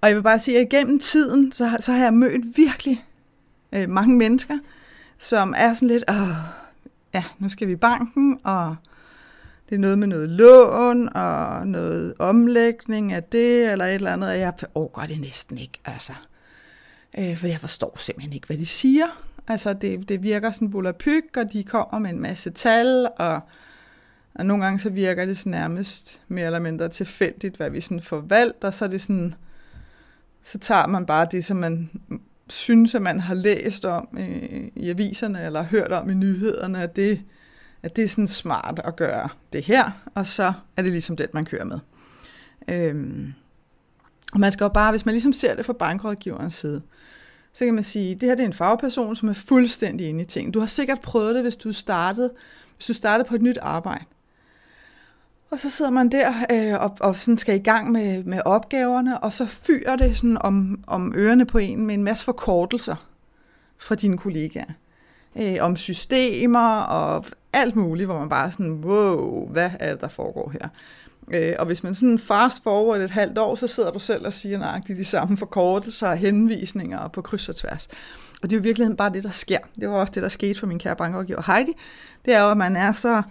Og 0.00 0.08
jeg 0.08 0.16
vil 0.16 0.22
bare 0.22 0.38
sige, 0.38 0.58
at 0.58 0.72
igennem 0.72 0.98
tiden, 0.98 1.52
så 1.52 1.66
har, 1.66 1.80
så 1.80 1.92
har 1.92 2.04
jeg 2.04 2.14
mødt 2.14 2.56
virkelig 2.56 3.04
øh, 3.72 3.88
mange 3.88 4.16
mennesker, 4.16 4.58
som 5.18 5.54
er 5.56 5.74
sådan 5.74 5.88
lidt, 5.88 6.04
åh, 6.10 6.28
ja, 7.14 7.24
nu 7.38 7.48
skal 7.48 7.68
vi 7.68 7.72
i 7.72 7.76
banken, 7.76 8.38
og 8.44 8.76
det 9.68 9.74
er 9.74 9.80
noget 9.80 9.98
med 9.98 10.06
noget 10.06 10.28
lån, 10.28 11.16
og 11.16 11.66
noget 11.66 12.14
omlægning 12.18 13.12
af 13.12 13.22
det, 13.22 13.72
eller 13.72 13.84
et 13.84 13.94
eller 13.94 14.12
andet, 14.12 14.28
og 14.28 14.38
jeg 14.38 14.52
åh, 14.62 14.68
overgår 14.74 15.02
det 15.02 15.20
næsten 15.20 15.58
ikke, 15.58 15.80
altså. 15.84 16.12
Øh, 17.18 17.36
for 17.36 17.46
jeg 17.46 17.60
forstår 17.60 17.96
simpelthen 17.98 18.32
ikke, 18.32 18.46
hvad 18.46 18.56
de 18.56 18.66
siger. 18.66 19.06
Altså, 19.48 19.72
det, 19.72 20.08
det 20.08 20.22
virker 20.22 20.50
sådan 20.50 20.70
bullerpyg, 20.70 21.24
og 21.36 21.52
de 21.52 21.64
kommer 21.64 21.98
med 21.98 22.10
en 22.10 22.20
masse 22.20 22.50
tal, 22.50 23.08
og, 23.18 23.40
og 24.34 24.46
nogle 24.46 24.64
gange 24.64 24.78
så 24.78 24.90
virker 24.90 25.26
det 25.26 25.38
sådan 25.38 25.50
nærmest 25.50 26.22
mere 26.28 26.46
eller 26.46 26.58
mindre 26.58 26.88
tilfældigt, 26.88 27.56
hvad 27.56 27.70
vi 27.70 27.80
sådan 27.80 28.00
forvalter, 28.00 28.70
så 28.70 28.84
er 28.84 28.88
det 28.88 29.00
sådan, 29.00 29.34
så 30.42 30.58
tager 30.58 30.86
man 30.86 31.06
bare 31.06 31.26
det, 31.30 31.44
som 31.44 31.56
man 31.56 31.90
synes, 32.48 32.94
at 32.94 33.02
man 33.02 33.20
har 33.20 33.34
læst 33.34 33.84
om 33.84 34.08
øh, 34.18 34.68
i 34.76 34.90
aviserne, 34.90 35.44
eller 35.44 35.62
hørt 35.62 35.92
om 35.92 36.10
i 36.10 36.14
nyhederne, 36.14 36.82
at 36.82 36.96
det, 36.96 37.22
at 37.82 37.96
det 37.96 38.04
er 38.04 38.08
sådan 38.08 38.26
smart 38.26 38.80
at 38.84 38.96
gøre 38.96 39.28
det 39.52 39.64
her, 39.64 39.90
og 40.14 40.26
så 40.26 40.52
er 40.76 40.82
det 40.82 40.92
ligesom 40.92 41.16
den, 41.16 41.28
man 41.34 41.44
kører 41.44 41.64
med. 41.64 41.78
Øhm, 42.68 43.34
og 44.32 44.40
man 44.40 44.52
skal 44.52 44.64
jo 44.64 44.68
bare, 44.68 44.90
hvis 44.90 45.06
man 45.06 45.12
ligesom 45.12 45.32
ser 45.32 45.54
det 45.54 45.66
fra 45.66 45.72
bankrådgiverens 45.72 46.54
side, 46.54 46.82
så 47.52 47.64
kan 47.64 47.74
man 47.74 47.84
sige, 47.84 48.14
at 48.14 48.20
det 48.20 48.28
her 48.28 48.36
det 48.36 48.42
er 48.42 48.46
en 48.46 48.52
fagperson, 48.52 49.16
som 49.16 49.28
er 49.28 49.32
fuldstændig 49.32 50.08
inde 50.08 50.22
i 50.22 50.24
ting. 50.24 50.54
Du 50.54 50.60
har 50.60 50.66
sikkert 50.66 51.00
prøvet 51.00 51.34
det, 51.34 51.42
hvis 51.42 51.56
du 51.56 51.72
startede, 51.72 52.32
hvis 52.76 52.86
du 52.86 52.94
startede 52.94 53.28
på 53.28 53.34
et 53.34 53.42
nyt 53.42 53.58
arbejde. 53.62 54.04
Og 55.50 55.60
så 55.60 55.70
sidder 55.70 55.90
man 55.90 56.08
der 56.08 56.32
øh, 56.52 56.80
og, 56.80 56.96
og 57.00 57.16
sådan 57.16 57.38
skal 57.38 57.54
i 57.54 57.62
gang 57.62 57.92
med, 57.92 58.24
med 58.24 58.40
opgaverne, 58.44 59.20
og 59.20 59.32
så 59.32 59.46
fyrer 59.46 59.96
det 59.96 60.16
sådan 60.16 60.38
om, 60.40 60.84
om 60.86 61.12
ørerne 61.16 61.44
på 61.44 61.58
en 61.58 61.86
med 61.86 61.94
en 61.94 62.04
masse 62.04 62.24
forkortelser 62.24 62.96
fra 63.78 63.94
dine 63.94 64.18
kollegaer. 64.18 64.72
Øh, 65.36 65.56
om 65.60 65.76
systemer 65.76 66.80
og 66.80 67.24
alt 67.52 67.76
muligt, 67.76 68.06
hvor 68.06 68.18
man 68.18 68.28
bare 68.28 68.52
sådan, 68.52 68.72
wow, 68.84 69.48
hvad 69.48 69.70
er 69.80 69.90
det, 69.90 70.00
der 70.00 70.08
foregår 70.08 70.50
her? 70.50 70.68
Øh, 71.34 71.52
og 71.58 71.66
hvis 71.66 71.82
man 71.82 71.94
sådan 71.94 72.18
fast 72.18 72.62
forward 72.62 73.00
et 73.00 73.10
halvt 73.10 73.38
år, 73.38 73.54
så 73.54 73.66
sidder 73.66 73.90
du 73.90 73.98
selv 73.98 74.26
og 74.26 74.32
siger 74.32 74.58
nøjagtigt 74.58 74.98
de 74.98 75.04
samme 75.04 75.36
forkortelser 75.36 76.08
og 76.08 76.16
henvisninger 76.16 77.08
på 77.08 77.22
kryds 77.22 77.48
og 77.48 77.56
tværs. 77.56 77.88
Og 78.42 78.50
det 78.50 78.52
er 78.52 78.60
jo 78.60 78.62
virkelig 78.62 78.96
bare 78.96 79.12
det, 79.12 79.24
der 79.24 79.30
sker. 79.30 79.58
Det 79.80 79.88
var 79.88 79.94
også 79.94 80.12
det, 80.14 80.22
der 80.22 80.28
skete 80.28 80.60
for 80.60 80.66
min 80.66 80.78
kære 80.78 80.96
bankrådgiver 80.96 81.52
Heidi. 81.52 81.72
Det 82.24 82.34
er 82.34 82.42
jo, 82.42 82.50
at 82.50 82.56
man 82.56 82.76
er 82.76 82.92
så 82.92 83.22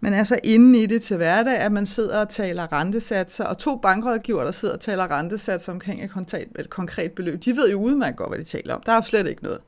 man 0.00 0.14
er 0.14 0.24
så 0.24 0.38
inde 0.44 0.82
i 0.82 0.86
det 0.86 1.02
til 1.02 1.16
hverdag, 1.16 1.58
at 1.58 1.72
man 1.72 1.86
sidder 1.86 2.20
og 2.20 2.28
taler 2.28 2.72
rentesatser, 2.72 3.44
og 3.44 3.58
to 3.58 3.76
bankrådgiver, 3.76 4.44
der 4.44 4.52
sidder 4.52 4.74
og 4.74 4.80
taler 4.80 5.10
rentesatser 5.10 5.72
omkring 5.72 6.04
et 6.04 6.10
konkret, 6.10 6.48
et 6.58 6.70
konkret 6.70 7.12
beløb, 7.12 7.44
de 7.44 7.56
ved 7.56 7.70
jo 7.70 7.80
udmærket 7.80 8.16
godt, 8.16 8.30
hvad 8.30 8.38
de 8.38 8.44
taler 8.44 8.74
om. 8.74 8.82
Der 8.86 8.92
er 8.92 8.96
jo 8.96 9.02
slet 9.02 9.26
ikke 9.26 9.42
noget. 9.42 9.58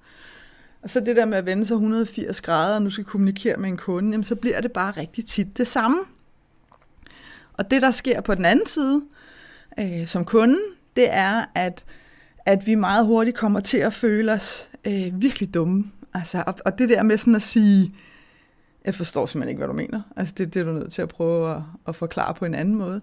Og 0.82 0.90
så 0.90 1.00
det 1.00 1.16
der 1.16 1.24
med 1.24 1.38
at 1.38 1.46
vende 1.46 1.66
sig 1.66 1.74
180 1.74 2.40
grader, 2.40 2.74
og 2.74 2.82
nu 2.82 2.90
skal 2.90 3.04
kommunikere 3.04 3.56
med 3.56 3.68
en 3.68 3.76
kunde, 3.76 4.10
jamen 4.10 4.24
så 4.24 4.34
bliver 4.34 4.60
det 4.60 4.72
bare 4.72 4.90
rigtig 4.90 5.26
tit 5.26 5.58
det 5.58 5.68
samme. 5.68 5.98
Og 7.56 7.70
det, 7.70 7.82
der 7.82 7.90
sker 7.90 8.20
på 8.20 8.34
den 8.34 8.44
anden 8.44 8.66
side, 8.66 9.02
øh, 9.78 10.06
som 10.06 10.24
kunde, 10.24 10.58
det 10.96 11.06
er, 11.10 11.44
at, 11.54 11.84
at 12.46 12.66
vi 12.66 12.74
meget 12.74 13.06
hurtigt 13.06 13.36
kommer 13.36 13.60
til 13.60 13.78
at 13.78 13.92
føle 13.92 14.32
os 14.32 14.70
øh, 14.84 15.22
virkelig 15.22 15.54
dumme. 15.54 15.84
Altså, 16.14 16.44
og, 16.46 16.54
og 16.64 16.78
det 16.78 16.88
der 16.88 17.02
med 17.02 17.18
sådan 17.18 17.34
at 17.34 17.42
sige, 17.42 17.90
jeg 18.84 18.94
forstår 18.94 19.26
simpelthen 19.26 19.48
ikke, 19.48 19.58
hvad 19.58 19.68
du 19.68 19.72
mener. 19.72 20.00
Altså, 20.16 20.34
det, 20.38 20.54
det 20.54 20.60
er 20.60 20.64
du 20.64 20.72
nødt 20.72 20.92
til 20.92 21.02
at 21.02 21.08
prøve 21.08 21.50
at, 21.50 21.62
at 21.88 21.96
forklare 21.96 22.34
på 22.34 22.44
en 22.44 22.54
anden 22.54 22.74
måde. 22.74 23.00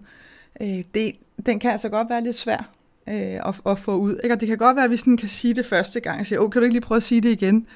Øh, 0.60 0.82
det, 0.94 1.12
den 1.46 1.58
kan 1.58 1.70
altså 1.70 1.88
godt 1.88 2.10
være 2.10 2.22
lidt 2.22 2.36
svær 2.36 2.70
øh, 3.08 3.48
at, 3.48 3.54
at 3.66 3.78
få 3.78 3.96
ud. 3.96 4.20
Ikke? 4.24 4.34
Og 4.34 4.40
det 4.40 4.48
kan 4.48 4.58
godt 4.58 4.76
være, 4.76 4.84
at 4.84 4.90
vi 4.90 4.96
sådan 4.96 5.16
kan 5.16 5.28
sige 5.28 5.54
det 5.54 5.66
første 5.66 6.00
gang, 6.00 6.20
og 6.20 6.26
siger, 6.26 6.40
oh, 6.40 6.50
kan 6.50 6.60
du 6.60 6.64
ikke 6.64 6.74
lige 6.74 6.82
prøve 6.82 6.96
at 6.96 7.02
sige 7.02 7.20
det 7.20 7.28
igen? 7.28 7.66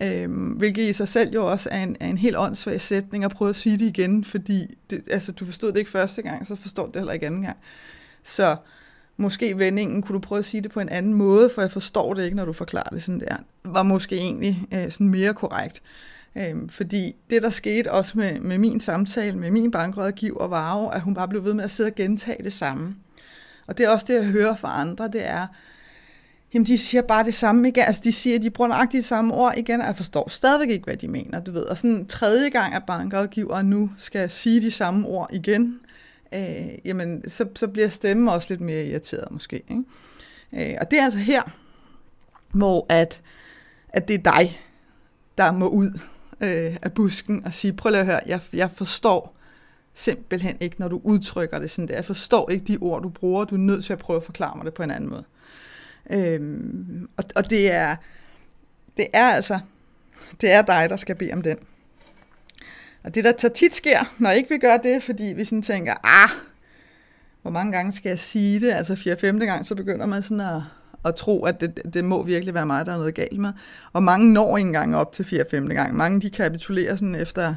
Øh, 0.00 0.30
hvilket 0.56 0.82
i 0.82 0.92
sig 0.92 1.08
selv 1.08 1.32
jo 1.34 1.50
også 1.50 1.68
er 1.72 1.82
en, 1.82 1.96
er 2.00 2.06
en 2.06 2.18
helt 2.18 2.36
åndssvag 2.36 2.80
sætning 2.80 3.24
at 3.24 3.30
prøve 3.30 3.48
at 3.48 3.56
sige 3.56 3.78
det 3.78 3.84
igen, 3.84 4.24
fordi 4.24 4.74
det, 4.90 5.02
altså, 5.10 5.32
du 5.32 5.44
forstod 5.44 5.72
det 5.72 5.78
ikke 5.78 5.90
første 5.90 6.22
gang, 6.22 6.46
så 6.46 6.56
forstår 6.56 6.86
du 6.86 6.92
det 6.92 7.00
heller 7.00 7.12
ikke 7.12 7.26
anden 7.26 7.42
gang. 7.42 7.56
Så 8.22 8.56
måske 9.16 9.58
vendingen, 9.58 10.02
kunne 10.02 10.14
du 10.14 10.20
prøve 10.20 10.38
at 10.38 10.44
sige 10.44 10.60
det 10.60 10.70
på 10.70 10.80
en 10.80 10.88
anden 10.88 11.14
måde, 11.14 11.50
for 11.54 11.60
jeg 11.62 11.70
forstår 11.70 12.14
det 12.14 12.24
ikke, 12.24 12.36
når 12.36 12.44
du 12.44 12.52
forklarer 12.52 12.88
det 12.88 13.02
sådan 13.02 13.20
der, 13.20 13.36
var 13.64 13.82
måske 13.82 14.16
egentlig 14.16 14.66
øh, 14.72 14.90
sådan 14.90 15.08
mere 15.08 15.34
korrekt. 15.34 15.82
Øhm, 16.36 16.68
fordi 16.68 17.16
det, 17.30 17.42
der 17.42 17.50
skete 17.50 17.92
også 17.92 18.18
med, 18.18 18.40
med 18.40 18.58
min 18.58 18.80
samtale 18.80 19.38
med 19.38 19.50
min 19.50 19.70
bankrådgiver, 19.70 20.46
var 20.46 20.80
jo, 20.80 20.86
at 20.86 21.00
hun 21.00 21.14
bare 21.14 21.28
blev 21.28 21.44
ved 21.44 21.54
med 21.54 21.64
at 21.64 21.70
sidde 21.70 21.88
og 21.88 21.94
gentage 21.94 22.44
det 22.44 22.52
samme. 22.52 22.96
Og 23.66 23.78
det 23.78 23.86
er 23.86 23.90
også 23.90 24.06
det, 24.08 24.14
jeg 24.14 24.24
hører 24.24 24.56
fra 24.56 24.80
andre, 24.80 25.08
det 25.08 25.28
er, 25.28 25.46
jamen 26.54 26.66
de 26.66 26.78
siger 26.78 27.02
bare 27.02 27.24
det 27.24 27.34
samme 27.34 27.68
igen. 27.68 27.84
Altså 27.84 28.02
de 28.04 28.12
siger, 28.12 28.38
de 28.38 28.50
bruger 28.50 28.68
nøjagtigt 28.68 29.02
de 29.02 29.08
samme 29.08 29.34
ord 29.34 29.54
igen, 29.56 29.80
og 29.80 29.86
jeg 29.86 29.96
forstår 29.96 30.28
stadigvæk 30.28 30.70
ikke, 30.70 30.84
hvad 30.84 30.96
de 30.96 31.08
mener, 31.08 31.40
du 31.40 31.52
ved. 31.52 31.62
Og 31.62 31.78
sådan 31.78 32.06
tredje 32.06 32.48
gang, 32.48 32.74
at 32.74 32.82
bankrådgiver 32.86 33.62
nu 33.62 33.90
skal 33.98 34.30
sige 34.30 34.60
de 34.60 34.70
samme 34.70 35.08
ord 35.08 35.30
igen, 35.32 35.80
øh, 36.34 36.68
jamen 36.84 37.28
så, 37.28 37.46
så 37.56 37.66
bliver 37.66 37.88
stemmen 37.88 38.28
også 38.28 38.46
lidt 38.50 38.60
mere 38.60 38.86
irriteret 38.86 39.30
måske. 39.30 39.56
Ikke? 39.56 40.72
Øh, 40.72 40.76
og 40.80 40.90
det 40.90 40.98
er 40.98 41.04
altså 41.04 41.18
her, 41.18 41.42
hvor 42.52 42.86
at, 42.88 43.20
at 43.88 44.08
det 44.08 44.14
er 44.14 44.32
dig, 44.32 44.60
der 45.38 45.52
må 45.52 45.68
ud 45.68 45.98
øh, 46.40 46.76
af 46.82 46.92
busken 46.92 47.44
og 47.44 47.54
sige, 47.54 47.72
prøv 47.72 47.90
lige 47.90 48.00
at 48.00 48.06
høre, 48.06 48.20
jeg, 48.26 48.40
jeg 48.52 48.70
forstår 48.70 49.36
simpelthen 49.94 50.56
ikke, 50.60 50.76
når 50.80 50.88
du 50.88 51.00
udtrykker 51.04 51.58
det 51.58 51.70
sådan 51.70 51.88
der. 51.88 51.94
Jeg 51.94 52.04
forstår 52.04 52.50
ikke 52.50 52.64
de 52.64 52.78
ord, 52.80 53.02
du 53.02 53.08
bruger. 53.08 53.44
Du 53.44 53.54
er 53.54 53.58
nødt 53.58 53.84
til 53.84 53.92
at 53.92 53.98
prøve 53.98 54.16
at 54.16 54.24
forklare 54.24 54.56
mig 54.56 54.64
det 54.64 54.74
på 54.74 54.82
en 54.82 54.90
anden 54.90 55.10
måde. 55.10 55.24
Øhm, 56.10 57.08
og, 57.16 57.24
og 57.36 57.50
det 57.50 57.72
er, 57.72 57.96
det 58.96 59.06
er 59.12 59.30
altså, 59.30 59.58
det 60.40 60.52
er 60.52 60.62
dig, 60.62 60.90
der 60.90 60.96
skal 60.96 61.16
bede 61.16 61.32
om 61.32 61.42
den. 61.42 61.56
Og 63.04 63.14
det, 63.14 63.24
der 63.24 63.32
tager 63.32 63.54
tit 63.54 63.74
sker, 63.74 64.14
når 64.18 64.30
ikke 64.30 64.48
vi 64.48 64.58
gør 64.58 64.76
det, 64.76 65.02
fordi 65.02 65.24
vi 65.24 65.44
sådan 65.44 65.62
tænker, 65.62 65.94
ah, 66.04 66.30
hvor 67.42 67.50
mange 67.50 67.72
gange 67.72 67.92
skal 67.92 68.08
jeg 68.08 68.18
sige 68.18 68.60
det? 68.60 68.70
Altså 68.70 68.94
4-5. 68.94 69.26
gang, 69.26 69.66
så 69.66 69.74
begynder 69.74 70.06
man 70.06 70.22
sådan 70.22 70.40
at, 70.40 70.62
at 71.04 71.14
tro, 71.14 71.44
at 71.44 71.60
det, 71.60 71.94
det 71.94 72.04
må 72.04 72.22
virkelig 72.22 72.54
være 72.54 72.66
mig, 72.66 72.86
der 72.86 72.92
er 72.92 72.96
noget 72.96 73.14
galt 73.14 73.38
med. 73.38 73.52
Og 73.92 74.02
mange 74.02 74.32
når 74.32 74.56
ikke 74.56 74.66
engang 74.66 74.96
op 74.96 75.12
til 75.12 75.46
4-5. 75.52 75.56
gang. 75.74 75.96
Mange 75.96 76.20
de 76.20 76.30
kapitulerer 76.30 76.96
sådan 76.96 77.14
efter, 77.14 77.54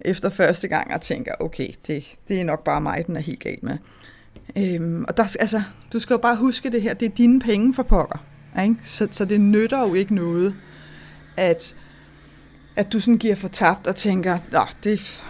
efter 0.00 0.28
første 0.28 0.68
gang 0.68 0.94
og 0.94 1.00
tænker, 1.00 1.34
okay, 1.40 1.68
det, 1.86 2.04
det 2.28 2.40
er 2.40 2.44
nok 2.44 2.64
bare 2.64 2.80
mig, 2.80 3.06
den 3.06 3.16
er 3.16 3.20
helt 3.20 3.40
galt 3.40 3.62
med. 3.62 3.78
Øhm, 4.56 5.04
og 5.08 5.16
der, 5.16 5.36
altså, 5.40 5.62
du 5.92 5.98
skal 5.98 6.14
jo 6.14 6.18
bare 6.18 6.36
huske 6.36 6.70
det 6.70 6.82
her, 6.82 6.94
det 6.94 7.06
er 7.06 7.14
dine 7.14 7.40
penge 7.40 7.74
for 7.74 7.82
pokker. 7.82 8.24
Ikke? 8.62 8.76
Så, 8.84 9.08
så 9.10 9.24
det 9.24 9.40
nytter 9.40 9.80
jo 9.80 9.94
ikke 9.94 10.14
noget, 10.14 10.54
at, 11.36 11.76
at 12.76 12.92
du 12.92 13.00
sådan 13.00 13.18
giver 13.18 13.34
for 13.34 13.48
tabt 13.48 13.86
og 13.86 13.96
tænker, 13.96 14.38
Nå, 14.52 14.60
det, 14.84 15.24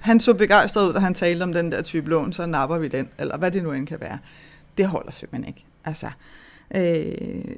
han 0.00 0.20
så 0.20 0.34
begejstret 0.34 0.88
ud, 0.88 0.94
da 0.94 0.98
han 0.98 1.14
talte 1.14 1.42
om 1.42 1.52
den 1.52 1.72
der 1.72 1.82
type 1.82 2.10
lån, 2.10 2.32
så 2.32 2.46
napper 2.46 2.78
vi 2.78 2.88
den, 2.88 3.08
eller 3.18 3.36
hvad 3.36 3.50
det 3.50 3.62
nu 3.62 3.72
end 3.72 3.86
kan 3.86 4.00
være. 4.00 4.18
Det 4.78 4.86
holder 4.86 5.12
simpelthen 5.12 5.48
ikke. 5.48 5.64
Altså, 5.84 6.06
øh, 6.74 6.82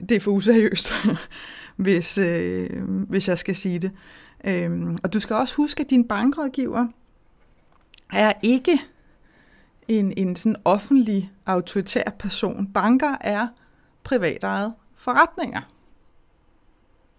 det 0.09 0.13
er 0.13 0.21
for 0.21 0.31
useriøst, 0.31 0.93
hvis, 1.77 2.19
øh, 2.19 2.71
hvis 2.85 3.29
jeg 3.29 3.39
skal 3.39 3.57
sige 3.57 3.79
det. 3.79 3.91
Øh, 4.45 4.71
og 5.03 5.13
du 5.13 5.21
skal 5.21 5.37
også 5.37 5.55
huske, 5.55 5.81
at 5.81 5.91
din 5.91 6.09
bankrådgiver 6.09 6.87
er 8.13 8.33
ikke 8.43 8.81
en, 9.91 10.13
en 10.17 10.37
sådan 10.37 10.57
offentlig, 10.65 11.33
autoritær 11.47 12.11
person. 12.19 12.67
Banker 12.67 13.17
er 13.21 13.49
privatejede 14.05 14.75
forretninger. 14.97 15.61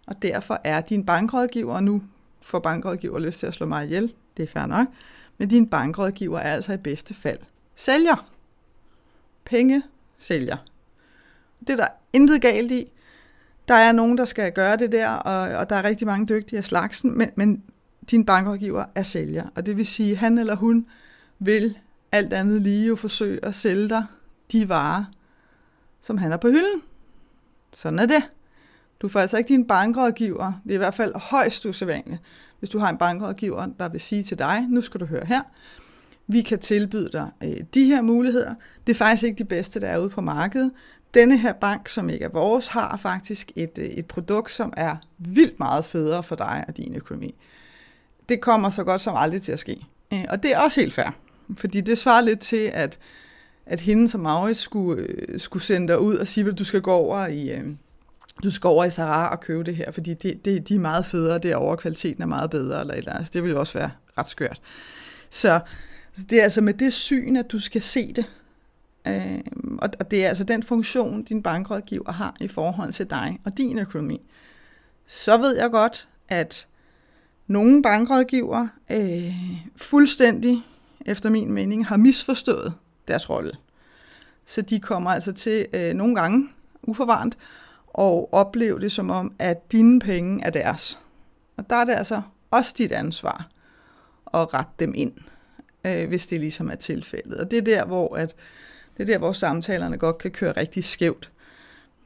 Og 0.05 0.21
derfor 0.21 0.61
er 0.63 0.81
din 0.81 1.05
bankrådgiver, 1.05 1.75
og 1.75 1.83
nu 1.83 2.03
får 2.41 2.59
bankrådgiver 2.59 3.19
lyst 3.19 3.39
til 3.39 3.47
at 3.47 3.53
slå 3.53 3.65
mig 3.65 3.85
ihjel, 3.85 4.13
det 4.37 4.43
er 4.43 4.47
fair 4.47 4.65
nok, 4.65 4.87
men 5.37 5.49
din 5.49 5.67
bankrådgiver 5.67 6.39
er 6.39 6.53
altså 6.53 6.73
i 6.73 6.77
bedste 6.77 7.13
fald 7.13 7.39
sælger. 7.75 8.27
Penge 9.45 9.83
sælger. 10.19 10.57
Det 11.59 11.69
er 11.69 11.77
der 11.77 11.87
intet 12.13 12.41
galt 12.41 12.71
i. 12.71 12.91
Der 13.67 13.73
er 13.73 13.91
nogen, 13.91 14.17
der 14.17 14.25
skal 14.25 14.53
gøre 14.53 14.77
det 14.77 14.91
der, 14.91 15.09
og, 15.09 15.57
og 15.57 15.69
der 15.69 15.75
er 15.75 15.83
rigtig 15.83 16.07
mange 16.07 16.25
dygtige 16.25 16.57
af 16.57 16.65
slagsen, 16.65 17.17
men, 17.17 17.29
men 17.35 17.63
din 18.11 18.25
bankrådgiver 18.25 18.85
er 18.95 19.03
sælger. 19.03 19.47
Og 19.55 19.65
det 19.65 19.77
vil 19.77 19.85
sige, 19.85 20.11
at 20.11 20.17
han 20.17 20.37
eller 20.37 20.55
hun 20.55 20.85
vil 21.39 21.77
alt 22.11 22.33
andet 22.33 22.61
lige 22.61 22.87
jo 22.87 22.95
forsøge 22.95 23.45
at 23.45 23.55
sælge 23.55 23.89
dig 23.89 24.05
de 24.51 24.69
varer, 24.69 25.05
som 26.01 26.17
han 26.17 26.31
er 26.31 26.37
på 26.37 26.47
hylden. 26.47 26.81
Sådan 27.73 27.99
er 27.99 28.05
det. 28.05 28.23
Du 29.01 29.07
får 29.07 29.19
altså 29.19 29.37
ikke 29.37 29.47
din 29.47 29.67
bankrådgiver, 29.67 30.53
det 30.63 30.69
er 30.69 30.73
i 30.73 30.77
hvert 30.77 30.93
fald 30.93 31.15
højst 31.15 31.65
usædvanligt, 31.65 32.21
hvis 32.59 32.69
du 32.69 32.79
har 32.79 32.89
en 32.89 32.97
bankrådgiver, 32.97 33.67
der 33.79 33.89
vil 33.89 34.01
sige 34.01 34.23
til 34.23 34.39
dig, 34.39 34.65
nu 34.69 34.81
skal 34.81 34.99
du 34.99 35.05
høre 35.05 35.25
her, 35.25 35.41
vi 36.27 36.41
kan 36.41 36.59
tilbyde 36.59 37.09
dig 37.13 37.31
øh, 37.43 37.57
de 37.73 37.85
her 37.85 38.01
muligheder. 38.01 38.55
Det 38.87 38.93
er 38.93 38.97
faktisk 38.97 39.23
ikke 39.23 39.37
de 39.37 39.45
bedste, 39.45 39.79
der 39.79 39.87
er 39.87 39.97
ude 39.97 40.09
på 40.09 40.21
markedet. 40.21 40.71
Denne 41.13 41.37
her 41.37 41.53
bank, 41.53 41.87
som 41.87 42.09
ikke 42.09 42.25
er 42.25 42.29
vores, 42.29 42.67
har 42.67 42.97
faktisk 42.97 43.51
et, 43.55 43.77
øh, 43.77 43.85
et 43.85 44.05
produkt, 44.05 44.51
som 44.51 44.73
er 44.77 44.95
vildt 45.17 45.59
meget 45.59 45.85
federe 45.85 46.23
for 46.23 46.35
dig 46.35 46.65
og 46.67 46.77
din 46.77 46.95
økonomi. 46.95 47.35
Det 48.29 48.41
kommer 48.41 48.69
så 48.69 48.83
godt 48.83 49.01
som 49.01 49.15
aldrig 49.17 49.41
til 49.41 49.51
at 49.51 49.59
ske. 49.59 49.85
Øh, 50.13 50.25
og 50.29 50.43
det 50.43 50.53
er 50.53 50.59
også 50.59 50.79
helt 50.79 50.93
fair. 50.93 51.11
Fordi 51.57 51.81
det 51.81 51.97
svarer 51.97 52.21
lidt 52.21 52.39
til, 52.39 52.71
at, 52.73 52.99
at 53.65 53.79
hende 53.79 54.09
som 54.09 54.21
Maurits 54.21 54.59
skulle, 54.59 55.03
øh, 55.03 55.39
skulle 55.39 55.63
sende 55.63 55.87
dig 55.87 55.99
ud 55.99 56.15
og 56.15 56.27
sige, 56.27 56.47
at 56.47 56.59
du 56.59 56.63
skal 56.63 56.81
gå 56.81 56.91
over 56.91 57.27
i... 57.27 57.51
Øh, 57.51 57.65
du 58.43 58.51
skal 58.51 58.67
over 58.67 58.85
i 58.85 58.89
Sarah 58.89 59.31
og 59.31 59.39
købe 59.39 59.63
det 59.63 59.75
her, 59.75 59.91
fordi 59.91 60.13
det, 60.13 60.45
det, 60.45 60.69
de 60.69 60.75
er 60.75 60.79
meget 60.79 61.05
federe 61.05 61.39
derovre, 61.39 61.77
kvaliteten 61.77 62.23
er 62.23 62.27
meget 62.27 62.49
bedre, 62.49 62.81
eller, 62.81 62.93
eller 62.93 63.13
altså, 63.13 63.31
det 63.33 63.43
vil 63.43 63.51
jo 63.51 63.59
også 63.59 63.73
være 63.79 63.91
ret 64.17 64.29
skørt. 64.29 64.61
Så, 65.29 65.59
så 66.13 66.23
det 66.29 66.39
er 66.39 66.43
altså 66.43 66.61
med 66.61 66.73
det 66.73 66.93
syn, 66.93 67.35
at 67.35 67.51
du 67.51 67.59
skal 67.59 67.81
se 67.81 68.13
det, 68.13 68.25
øh, 69.07 69.39
og, 69.77 69.89
og 69.99 70.11
det 70.11 70.25
er 70.25 70.29
altså 70.29 70.43
den 70.43 70.63
funktion, 70.63 71.23
din 71.23 71.43
bankrådgiver 71.43 72.11
har 72.11 72.35
i 72.39 72.47
forhold 72.47 72.91
til 72.91 73.09
dig 73.09 73.39
og 73.45 73.57
din 73.57 73.79
økonomi. 73.79 74.21
Så 75.07 75.37
ved 75.37 75.55
jeg 75.55 75.71
godt, 75.71 76.07
at 76.29 76.67
nogle 77.47 77.81
bankrådgiver 77.81 78.67
øh, 78.91 79.33
fuldstændig 79.75 80.63
efter 81.05 81.29
min 81.29 81.51
mening, 81.51 81.87
har 81.87 81.97
misforstået 81.97 82.73
deres 83.07 83.29
rolle. 83.29 83.51
Så 84.45 84.61
de 84.61 84.79
kommer 84.79 85.11
altså 85.11 85.31
til 85.31 85.67
øh, 85.73 85.93
nogle 85.93 86.15
gange 86.15 86.49
uforvarende 86.83 87.35
og 87.87 88.33
opleve 88.33 88.79
det 88.79 88.91
som 88.91 89.09
om, 89.09 89.33
at 89.39 89.71
dine 89.71 89.99
penge 89.99 90.45
er 90.45 90.49
deres. 90.49 90.99
Og 91.57 91.69
der 91.69 91.75
er 91.75 91.85
det 91.85 91.93
altså 91.93 92.21
også 92.51 92.73
dit 92.77 92.91
ansvar 92.91 93.49
at 94.33 94.53
rette 94.53 94.71
dem 94.79 94.93
ind, 94.95 95.13
øh, 95.85 96.07
hvis 96.07 96.27
det 96.27 96.39
ligesom 96.39 96.69
er 96.69 96.75
tilfældet. 96.75 97.37
Og 97.37 97.51
det 97.51 97.57
er 97.57 97.61
der, 97.61 97.85
hvor, 97.85 98.15
at, 98.15 98.35
det 98.97 99.03
er 99.03 99.07
der, 99.13 99.17
hvor 99.17 99.31
samtalerne 99.31 99.97
godt 99.97 100.17
kan 100.17 100.31
køre 100.31 100.51
rigtig 100.51 100.83
skævt. 100.83 101.31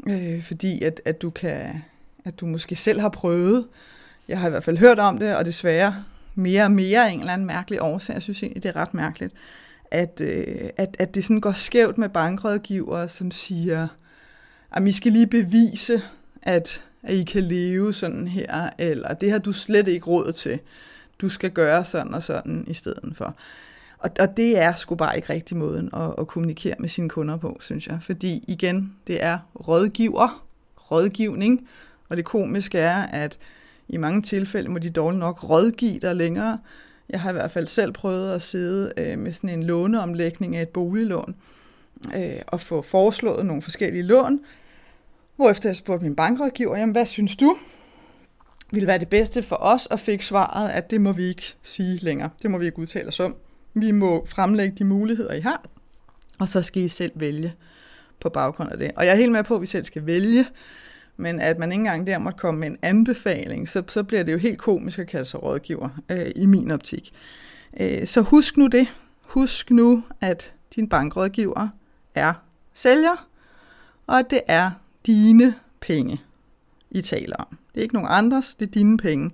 Øh, 0.09 0.43
fordi 0.43 0.83
at, 0.83 1.01
at, 1.05 1.21
du 1.21 1.29
kan, 1.29 1.83
at 2.25 2.39
du 2.39 2.45
måske 2.45 2.75
selv 2.75 2.99
har 2.99 3.09
prøvet, 3.09 3.67
jeg 4.27 4.39
har 4.39 4.47
i 4.47 4.49
hvert 4.49 4.63
fald 4.63 4.77
hørt 4.77 4.99
om 4.99 5.17
det, 5.17 5.35
og 5.35 5.45
desværre 5.45 6.03
mere 6.35 6.63
og 6.63 6.71
mere 6.71 7.07
af 7.07 7.11
en 7.11 7.19
eller 7.19 7.33
anden 7.33 7.47
mærkelig 7.47 7.81
årsag. 7.81 8.13
Jeg 8.13 8.21
synes 8.21 8.43
egentlig, 8.43 8.63
det 8.63 8.69
er 8.69 8.75
ret 8.75 8.93
mærkeligt, 8.93 9.33
at, 9.91 10.21
øh, 10.21 10.69
at, 10.77 10.95
at 10.99 11.15
det 11.15 11.23
sådan 11.23 11.41
går 11.41 11.51
skævt 11.51 11.97
med 11.97 12.09
bankrådgivere, 12.09 13.09
som 13.09 13.31
siger, 13.31 13.87
at 14.71 14.87
I 14.87 14.91
skal 14.91 15.11
lige 15.11 15.27
bevise, 15.27 16.01
at, 16.41 16.83
at 17.03 17.13
I 17.13 17.23
kan 17.23 17.43
leve 17.43 17.93
sådan 17.93 18.27
her, 18.27 18.69
eller 18.79 19.13
det 19.13 19.31
har 19.31 19.39
du 19.39 19.53
slet 19.53 19.87
ikke 19.87 20.05
råd 20.05 20.31
til. 20.31 20.59
Du 21.21 21.29
skal 21.29 21.51
gøre 21.51 21.85
sådan 21.85 22.13
og 22.13 22.23
sådan 22.23 22.63
i 22.67 22.73
stedet 22.73 23.13
for. 23.15 23.35
Og, 23.97 24.09
og 24.19 24.37
det 24.37 24.57
er 24.57 24.73
sgu 24.73 24.95
bare 24.95 25.15
ikke 25.15 25.33
rigtig 25.33 25.57
måden 25.57 25.89
at, 25.93 26.15
at 26.17 26.27
kommunikere 26.27 26.75
med 26.79 26.89
sine 26.89 27.09
kunder 27.09 27.37
på, 27.37 27.57
synes 27.61 27.87
jeg. 27.87 27.97
Fordi 28.01 28.43
igen, 28.47 28.93
det 29.07 29.23
er 29.23 29.39
rådgiver, 29.67 30.45
rådgivning, 30.91 31.67
og 32.09 32.17
det 32.17 32.25
komiske 32.25 32.79
er, 32.79 33.03
at 33.03 33.37
i 33.87 33.97
mange 33.97 34.21
tilfælde 34.21 34.69
må 34.69 34.79
de 34.79 34.89
dårligt 34.89 35.19
nok 35.19 35.49
rådgive 35.49 35.99
dig 35.99 36.15
længere. 36.15 36.59
Jeg 37.09 37.21
har 37.21 37.29
i 37.29 37.33
hvert 37.33 37.51
fald 37.51 37.67
selv 37.67 37.91
prøvet 37.91 38.33
at 38.33 38.41
sidde 38.41 38.93
øh, 38.97 39.19
med 39.19 39.33
sådan 39.33 39.49
en 39.49 39.63
låneomlægning 39.63 40.55
af 40.55 40.61
et 40.61 40.69
boliglån 40.69 41.35
øh, 42.15 42.41
og 42.47 42.61
få 42.61 42.81
foreslået 42.81 43.45
nogle 43.45 43.61
forskellige 43.61 44.03
lån, 44.03 44.39
hvorefter 45.35 45.69
jeg 45.69 45.75
spurgte 45.75 46.05
min 46.05 46.15
bankrådgiver, 46.15 46.77
jamen 46.77 46.93
hvad 46.93 47.05
synes 47.05 47.35
du 47.35 47.57
ville 48.71 48.87
være 48.87 48.99
det 48.99 49.09
bedste 49.09 49.43
for 49.43 49.55
os, 49.55 49.85
og 49.85 49.99
fik 49.99 50.21
svaret, 50.21 50.69
at 50.69 50.91
det 50.91 51.01
må 51.01 51.11
vi 51.11 51.23
ikke 51.23 51.55
sige 51.63 51.97
længere. 51.97 52.29
Det 52.41 52.51
må 52.51 52.57
vi 52.57 52.65
ikke 52.65 52.79
udtale 52.79 53.07
os 53.07 53.19
om. 53.19 53.35
Vi 53.73 53.91
må 53.91 54.25
fremlægge 54.25 54.75
de 54.77 54.83
muligheder, 54.83 55.33
I 55.33 55.39
har, 55.39 55.65
og 56.39 56.49
så 56.49 56.61
skal 56.61 56.83
I 56.83 56.87
selv 56.87 57.11
vælge 57.15 57.53
på 58.19 58.29
baggrund 58.29 58.71
af 58.71 58.77
det. 58.77 58.91
Og 58.95 59.05
jeg 59.05 59.11
er 59.11 59.15
helt 59.15 59.31
med 59.31 59.43
på, 59.43 59.55
at 59.55 59.61
vi 59.61 59.65
selv 59.65 59.85
skal 59.85 60.05
vælge, 60.05 60.45
men 61.17 61.39
at 61.39 61.59
man 61.59 61.71
ikke 61.71 61.79
engang 61.79 62.07
der 62.07 62.17
måtte 62.17 62.39
komme 62.39 62.59
med 62.59 62.67
en 62.67 62.77
anbefaling, 62.81 63.69
så, 63.69 63.83
så 63.87 64.03
bliver 64.03 64.23
det 64.23 64.31
jo 64.31 64.37
helt 64.37 64.57
komisk 64.57 64.99
at 64.99 65.07
kalde 65.07 65.25
sig 65.25 65.43
rådgiver, 65.43 65.89
øh, 66.09 66.31
i 66.35 66.45
min 66.45 66.71
optik. 66.71 67.13
Øh, 67.79 68.07
så 68.07 68.21
husk 68.21 68.57
nu 68.57 68.67
det. 68.67 68.87
Husk 69.21 69.71
nu, 69.71 70.03
at 70.21 70.53
din 70.75 70.89
bankrådgiver 70.89 71.67
er 72.15 72.33
sælger, 72.73 73.27
og 74.07 74.19
at 74.19 74.29
det 74.29 74.41
er 74.47 74.71
dine 75.05 75.55
penge, 75.79 76.21
I 76.91 77.01
taler 77.01 77.35
om. 77.35 77.57
Det 77.73 77.79
er 77.79 77.83
ikke 77.83 77.95
nogen 77.95 78.09
andres, 78.11 78.55
det 78.55 78.67
er 78.67 78.71
dine 78.71 78.97
penge. 78.97 79.31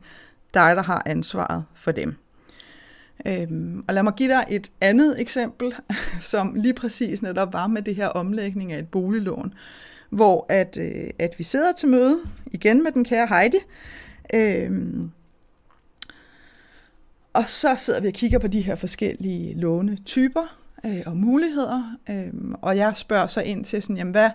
Dig, 0.54 0.76
der 0.76 0.84
har 0.84 1.04
ansvaret 1.06 1.64
for 1.74 1.92
dem. 1.92 2.16
Øhm, 3.26 3.84
og 3.88 3.94
lad 3.94 4.04
mig 4.04 4.14
give 4.18 4.30
dig 4.30 4.46
et 4.50 4.72
andet 4.82 5.22
eksempel, 5.22 5.76
som 6.32 6.56
lige 6.56 6.74
præcis 6.74 7.22
netop 7.22 7.54
var 7.54 7.68
med 7.68 7.82
det 7.82 7.96
her 7.96 8.08
omlægning 8.08 8.72
af 8.72 8.80
et 8.80 8.88
boliglån, 8.88 9.54
hvor 10.12 10.46
at, 10.50 10.78
øh, 10.82 11.10
at 11.20 11.36
vi 11.38 11.44
sidder 11.44 11.72
til 11.72 11.90
møde 11.90 12.20
igen 12.46 12.84
med 12.84 12.92
den 12.92 13.04
kære 13.04 13.28
Heidi, 13.28 13.58
øhm, 14.34 15.12
og 17.34 17.44
så 17.48 17.76
sidder 17.76 18.02
vi 18.02 18.08
og 18.08 18.14
kigger 18.14 18.40
på 18.40 18.48
de 18.48 18.62
her 18.62 18.76
forskellige 18.76 19.60
lånetyper 19.60 20.58
øh, 20.86 21.02
og 21.06 21.18
muligheder, 21.18 21.98
øh, 22.10 22.34
og 22.62 22.78
jeg 22.78 22.92
spørger 22.96 23.28
så 23.28 23.42
ind 23.42 23.66
til 23.66 23.82
sådan, 23.82 23.98
jamen 23.98 24.12
hvad, 24.12 24.30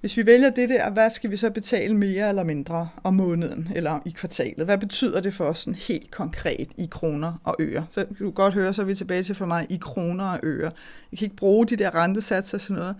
hvis 0.00 0.16
vi 0.16 0.26
vælger 0.26 0.50
det 0.50 0.68
der, 0.68 0.90
hvad 0.90 1.10
skal 1.10 1.30
vi 1.30 1.36
så 1.36 1.50
betale 1.50 1.96
mere 1.96 2.28
eller 2.28 2.44
mindre 2.44 2.88
om 3.04 3.14
måneden 3.14 3.68
eller 3.74 4.00
i 4.04 4.10
kvartalet? 4.10 4.64
Hvad 4.64 4.78
betyder 4.78 5.20
det 5.20 5.34
for 5.34 5.44
os 5.44 5.58
sådan 5.58 5.74
helt 5.74 6.10
konkret 6.10 6.68
i 6.76 6.88
kroner 6.90 7.40
og 7.44 7.56
øre? 7.60 7.86
Så 7.90 8.04
du 8.04 8.24
kan 8.24 8.32
godt 8.32 8.54
høre, 8.54 8.74
så 8.74 8.82
er 8.82 8.86
vi 8.86 8.94
tilbage 8.94 9.22
til 9.22 9.34
for 9.34 9.46
mig 9.46 9.66
i 9.70 9.76
kroner 9.76 10.24
og 10.24 10.40
øre. 10.42 10.70
Vi 11.10 11.16
kan 11.16 11.24
ikke 11.24 11.36
bruge 11.36 11.66
de 11.66 11.76
der 11.76 11.94
rentesatser 11.94 12.56
og 12.56 12.60
sådan 12.60 12.76
noget. 12.76 12.96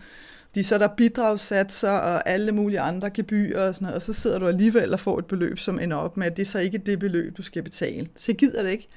De 0.54 0.64
så 0.64 0.74
er 0.74 0.78
der 0.78 0.88
bidragssatser 0.88 1.90
og 1.90 2.28
alle 2.28 2.52
mulige 2.52 2.80
andre 2.80 3.10
gebyrer 3.10 3.68
og 3.68 3.74
sådan 3.74 3.86
noget, 3.86 3.96
og 3.96 4.02
så 4.02 4.12
sidder 4.12 4.38
du 4.38 4.46
alligevel 4.46 4.92
og 4.92 5.00
får 5.00 5.18
et 5.18 5.26
beløb, 5.26 5.58
som 5.58 5.78
ender 5.78 5.96
op 5.96 6.16
med, 6.16 6.26
at 6.26 6.36
det 6.36 6.42
er 6.42 6.46
så 6.46 6.58
ikke 6.58 6.78
det 6.78 6.98
beløb, 6.98 7.36
du 7.36 7.42
skal 7.42 7.62
betale. 7.62 8.08
Så 8.16 8.32
jeg 8.32 8.36
gider 8.36 8.62
det 8.62 8.70
ikke. 8.70 8.88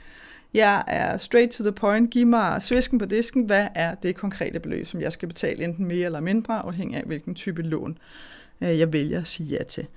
Jeg 0.53 0.83
er 0.87 1.17
straight 1.17 1.51
to 1.51 1.63
the 1.63 1.71
point. 1.71 2.11
Giv 2.11 2.27
mig 2.27 2.61
svisken 2.61 2.99
på 2.99 3.05
disken. 3.05 3.43
Hvad 3.43 3.67
er 3.75 3.95
det 3.95 4.15
konkrete 4.15 4.59
beløb, 4.59 4.87
som 4.87 5.01
jeg 5.01 5.11
skal 5.11 5.27
betale, 5.27 5.63
enten 5.63 5.85
mere 5.85 6.05
eller 6.05 6.19
mindre, 6.19 6.59
afhængig 6.59 6.97
af 6.97 7.03
hvilken 7.03 7.35
type 7.35 7.61
lån 7.61 7.97
øh, 8.61 8.79
jeg 8.79 8.93
vælger 8.93 9.21
at 9.21 9.27
sige 9.27 9.55
ja 9.55 9.63
til. 9.63 9.87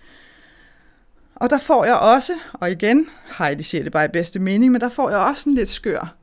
Og 1.34 1.50
der 1.50 1.58
får 1.58 1.84
jeg 1.84 1.96
også, 1.96 2.32
og 2.52 2.70
igen, 2.70 3.06
Heidi 3.38 3.62
siger 3.62 3.82
det 3.82 3.92
bare 3.92 4.04
i 4.04 4.08
bedste 4.08 4.38
mening, 4.38 4.72
men 4.72 4.80
der 4.80 4.88
får 4.88 5.10
jeg 5.10 5.18
også 5.18 5.48
en 5.48 5.54
lidt 5.54 5.68
skør 5.68 6.16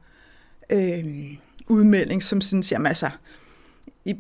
øh, 0.70 1.06
udmelding, 1.68 2.24
som 2.24 2.42
sådan 2.42 2.64
siger, 2.64 2.84
altså, 2.84 3.10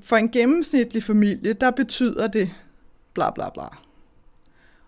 for 0.04 0.16
en 0.16 0.30
gennemsnitlig 0.30 1.04
familie, 1.04 1.54
der 1.54 1.72
betyder 1.72 2.28
det 2.28 2.50
bla 3.14 3.32
bla 3.32 3.50
bla. 3.50 3.68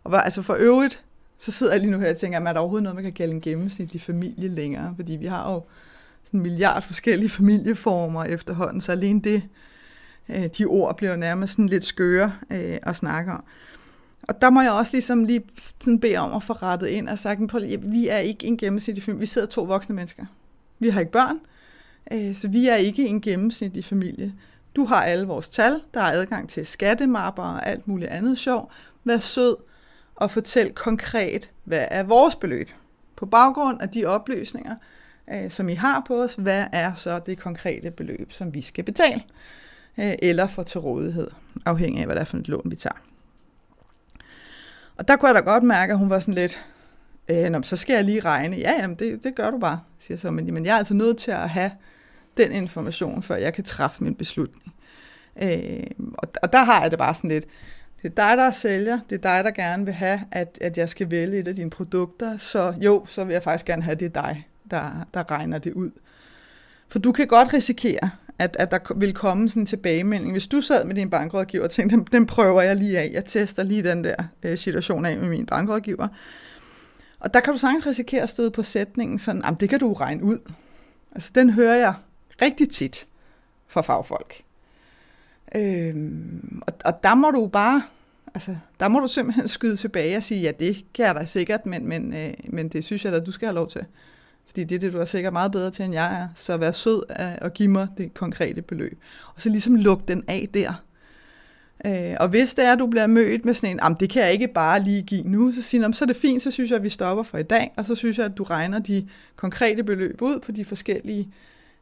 Og 0.03 0.25
altså 0.25 0.41
for 0.41 0.55
øvrigt, 0.59 1.03
så 1.37 1.51
sidder 1.51 1.73
jeg 1.73 1.81
lige 1.81 1.91
nu 1.91 1.99
her 1.99 2.09
og 2.09 2.17
tænker, 2.17 2.39
er 2.39 2.53
der 2.53 2.59
overhovedet 2.59 2.83
noget, 2.83 2.95
man 2.95 3.03
kan 3.03 3.13
kalde 3.13 3.33
en 3.33 3.41
gennemsnitlig 3.41 4.01
familie 4.01 4.47
længere? 4.47 4.93
Fordi 4.95 5.13
vi 5.13 5.25
har 5.25 5.53
jo 5.53 5.63
sådan 6.23 6.39
en 6.39 6.41
milliard 6.41 6.83
forskellige 6.83 7.29
familieformer 7.39 8.23
efterhånden, 8.23 8.81
så 8.81 8.91
alene 8.91 9.21
det, 9.21 9.43
øh, 10.29 10.49
de 10.57 10.65
ord 10.65 10.97
bliver 10.97 11.15
nærmest 11.15 11.53
sådan 11.53 11.69
lidt 11.69 11.85
skøre 11.85 12.33
øh, 12.51 12.77
at 12.83 12.95
snakke 12.95 13.31
om. 13.31 13.43
Og 14.23 14.41
der 14.41 14.49
må 14.49 14.61
jeg 14.61 14.71
også 14.71 14.91
ligesom 14.93 15.23
lige 15.25 15.41
sådan 15.81 15.99
bede 15.99 16.17
om 16.17 16.33
at 16.33 16.43
få 16.43 16.53
rettet 16.53 16.87
ind 16.87 17.09
og 17.09 17.19
sagt, 17.19 17.55
at 17.55 17.91
vi 17.91 18.07
er 18.07 18.17
ikke 18.17 18.47
en 18.47 18.57
gennemsnitlig 18.57 19.03
familie. 19.03 19.19
Vi 19.19 19.25
sidder 19.25 19.47
to 19.47 19.63
voksne 19.63 19.95
mennesker. 19.95 20.25
Vi 20.79 20.89
har 20.89 20.99
ikke 20.99 21.11
børn, 21.11 21.39
øh, 22.11 22.35
så 22.35 22.47
vi 22.47 22.67
er 22.67 22.75
ikke 22.75 23.07
en 23.07 23.21
gennemsnitlig 23.21 23.85
familie. 23.85 24.33
Du 24.75 24.85
har 24.85 25.01
alle 25.01 25.27
vores 25.27 25.49
tal, 25.49 25.81
der 25.93 26.01
er 26.01 26.11
adgang 26.11 26.49
til 26.49 26.65
skattemapper 26.65 27.43
og 27.43 27.67
alt 27.67 27.87
muligt 27.87 28.11
andet 28.11 28.37
sjov. 28.37 28.71
Vær 29.03 29.17
sød, 29.17 29.55
og 30.15 30.31
fortæl 30.31 30.73
konkret, 30.73 31.49
hvad 31.63 31.87
er 31.91 32.03
vores 32.03 32.35
beløb? 32.35 32.69
På 33.15 33.25
baggrund 33.25 33.81
af 33.81 33.89
de 33.89 34.05
oplysninger, 34.05 34.75
øh, 35.33 35.51
som 35.51 35.69
I 35.69 35.73
har 35.73 36.03
på 36.07 36.23
os, 36.23 36.35
hvad 36.35 36.65
er 36.71 36.93
så 36.93 37.19
det 37.19 37.39
konkrete 37.39 37.91
beløb, 37.91 38.31
som 38.31 38.53
vi 38.53 38.61
skal 38.61 38.83
betale? 38.83 39.21
Øh, 39.99 40.13
eller 40.21 40.47
få 40.47 40.63
til 40.63 40.79
rådighed, 40.79 41.27
afhængig 41.65 41.99
af, 41.99 42.05
hvad 42.05 42.15
det 42.15 42.21
er 42.21 42.25
for 42.25 42.37
et 42.37 42.47
lån, 42.47 42.71
vi 42.71 42.75
tager. 42.75 42.97
Og 44.97 45.07
der 45.07 45.15
kunne 45.15 45.27
jeg 45.27 45.35
da 45.35 45.39
godt 45.39 45.63
mærke, 45.63 45.93
at 45.93 45.99
hun 45.99 46.09
var 46.09 46.19
sådan 46.19 46.33
lidt, 46.33 46.65
øh, 47.29 47.49
Nå, 47.49 47.61
så 47.61 47.75
skal 47.75 47.93
jeg 47.93 48.03
lige 48.03 48.19
regne. 48.19 48.55
Ja, 48.55 48.71
jamen 48.79 48.95
det, 48.95 49.23
det 49.23 49.35
gør 49.35 49.51
du 49.51 49.57
bare, 49.59 49.79
siger 49.99 50.17
så. 50.17 50.31
Men, 50.31 50.53
men 50.53 50.65
jeg 50.65 50.73
er 50.73 50.77
altså 50.77 50.93
nødt 50.93 51.17
til 51.17 51.31
at 51.31 51.49
have 51.49 51.71
den 52.37 52.51
information, 52.51 53.23
før 53.23 53.35
jeg 53.35 53.53
kan 53.53 53.63
træffe 53.63 54.03
min 54.03 54.15
beslutning. 54.15 54.73
Øh, 55.41 55.83
og, 56.17 56.27
og 56.43 56.53
der 56.53 56.63
har 56.63 56.81
jeg 56.81 56.91
det 56.91 56.99
bare 56.99 57.15
sådan 57.15 57.29
lidt, 57.29 57.45
det 58.03 58.09
er 58.09 58.27
dig, 58.27 58.37
der 58.37 58.43
er 58.43 58.51
sælger. 58.51 58.99
Det 59.09 59.15
er 59.15 59.35
dig, 59.35 59.43
der 59.43 59.51
gerne 59.51 59.85
vil 59.85 59.93
have, 59.93 60.21
at, 60.31 60.57
at 60.61 60.77
jeg 60.77 60.89
skal 60.89 61.11
vælge 61.11 61.39
et 61.39 61.47
af 61.47 61.55
dine 61.55 61.69
produkter. 61.69 62.37
Så 62.37 62.73
jo, 62.77 63.05
så 63.05 63.23
vil 63.23 63.33
jeg 63.33 63.43
faktisk 63.43 63.65
gerne 63.65 63.83
have, 63.83 63.91
at 63.91 63.99
det 63.99 64.05
er 64.05 64.21
dig, 64.21 64.47
der, 64.71 65.07
der 65.13 65.31
regner 65.31 65.57
det 65.57 65.73
ud. 65.73 65.91
For 66.87 66.99
du 66.99 67.11
kan 67.11 67.27
godt 67.27 67.53
risikere, 67.53 68.09
at, 68.39 68.55
at 68.59 68.71
der 68.71 68.93
vil 68.95 69.13
komme 69.13 69.49
sådan 69.49 69.61
en 69.61 69.65
tilbagemelding. 69.65 70.31
Hvis 70.31 70.47
du 70.47 70.61
sad 70.61 70.85
med 70.85 70.95
din 70.95 71.09
bankrådgiver 71.09 71.63
og 71.63 71.71
tænkte, 71.71 71.95
den, 71.95 72.07
den 72.11 72.25
prøver 72.25 72.61
jeg 72.61 72.75
lige 72.75 72.99
af. 72.99 73.09
Jeg 73.13 73.25
tester 73.25 73.63
lige 73.63 73.83
den 73.83 74.03
der 74.03 74.15
øh, 74.43 74.57
situation 74.57 75.05
af 75.05 75.17
med 75.17 75.29
min 75.29 75.45
bankrådgiver. 75.45 76.07
Og 77.19 77.33
der 77.33 77.39
kan 77.39 77.53
du 77.53 77.59
sagtens 77.59 77.87
risikere 77.87 78.21
at 78.21 78.29
støde 78.29 78.51
på 78.51 78.63
sætningen 78.63 79.19
sådan, 79.19 79.55
det 79.59 79.69
kan 79.69 79.79
du 79.79 79.93
regne 79.93 80.23
ud. 80.23 80.39
Altså 81.11 81.31
den 81.35 81.49
hører 81.49 81.75
jeg 81.75 81.93
rigtig 82.45 82.69
tit 82.69 83.07
for 83.67 83.81
fagfolk. 83.81 84.41
Øhm, 85.55 86.61
og, 86.67 86.73
og 86.85 87.03
der 87.03 87.15
må 87.15 87.31
du 87.31 87.47
bare, 87.47 87.83
altså, 88.33 88.55
der 88.79 88.87
må 88.87 88.99
du 88.99 89.07
simpelthen 89.07 89.47
skyde 89.57 89.75
tilbage 89.75 90.17
og 90.17 90.23
sige, 90.23 90.41
ja, 90.41 90.51
det 90.59 90.85
kan 90.93 91.05
jeg 91.05 91.15
da 91.15 91.25
sikkert, 91.25 91.65
men, 91.65 91.89
men, 91.89 92.13
øh, 92.13 92.33
men 92.43 92.69
det 92.69 92.85
synes 92.85 93.05
jeg 93.05 93.13
da, 93.13 93.19
du 93.19 93.31
skal 93.31 93.45
have 93.45 93.55
lov 93.55 93.69
til. 93.69 93.85
Fordi 94.47 94.63
det 94.63 94.75
er 94.75 94.79
det, 94.79 94.93
du 94.93 94.99
er 94.99 95.05
sikkert 95.05 95.33
meget 95.33 95.51
bedre 95.51 95.71
til, 95.71 95.85
end 95.85 95.93
jeg 95.93 96.21
er. 96.21 96.27
Så 96.35 96.57
vær 96.57 96.71
sød 96.71 97.03
og 97.41 97.53
give 97.53 97.69
mig 97.69 97.87
det 97.97 98.13
konkrete 98.13 98.61
beløb. 98.61 98.99
Og 99.35 99.41
så 99.41 99.49
ligesom 99.49 99.75
luk 99.75 100.07
den 100.07 100.23
af 100.27 100.49
der. 100.53 100.83
Øh, 101.85 102.15
og 102.19 102.27
hvis 102.27 102.53
det 102.53 102.65
er, 102.65 102.73
at 102.73 102.79
du 102.79 102.87
bliver 102.87 103.07
mødt 103.07 103.45
med 103.45 103.53
sådan 103.53 103.79
en, 103.85 103.95
det 103.99 104.09
kan 104.09 104.23
jeg 104.23 104.33
ikke 104.33 104.47
bare 104.47 104.83
lige 104.83 105.01
give 105.01 105.23
nu, 105.23 105.51
så 105.51 105.61
siger 105.61 105.91
så 105.91 106.05
er 106.05 106.07
det 106.07 106.15
fint, 106.15 106.41
så 106.41 106.51
synes 106.51 106.69
jeg, 106.69 106.77
at 106.77 106.83
vi 106.83 106.89
stopper 106.89 107.23
for 107.23 107.37
i 107.37 107.43
dag, 107.43 107.73
og 107.77 107.85
så 107.85 107.95
synes 107.95 108.17
jeg, 108.17 108.25
at 108.25 108.37
du 108.37 108.43
regner 108.43 108.79
de 108.79 109.07
konkrete 109.35 109.83
beløb 109.83 110.21
ud 110.21 110.39
på 110.39 110.51
de 110.51 110.65
forskellige 110.65 111.29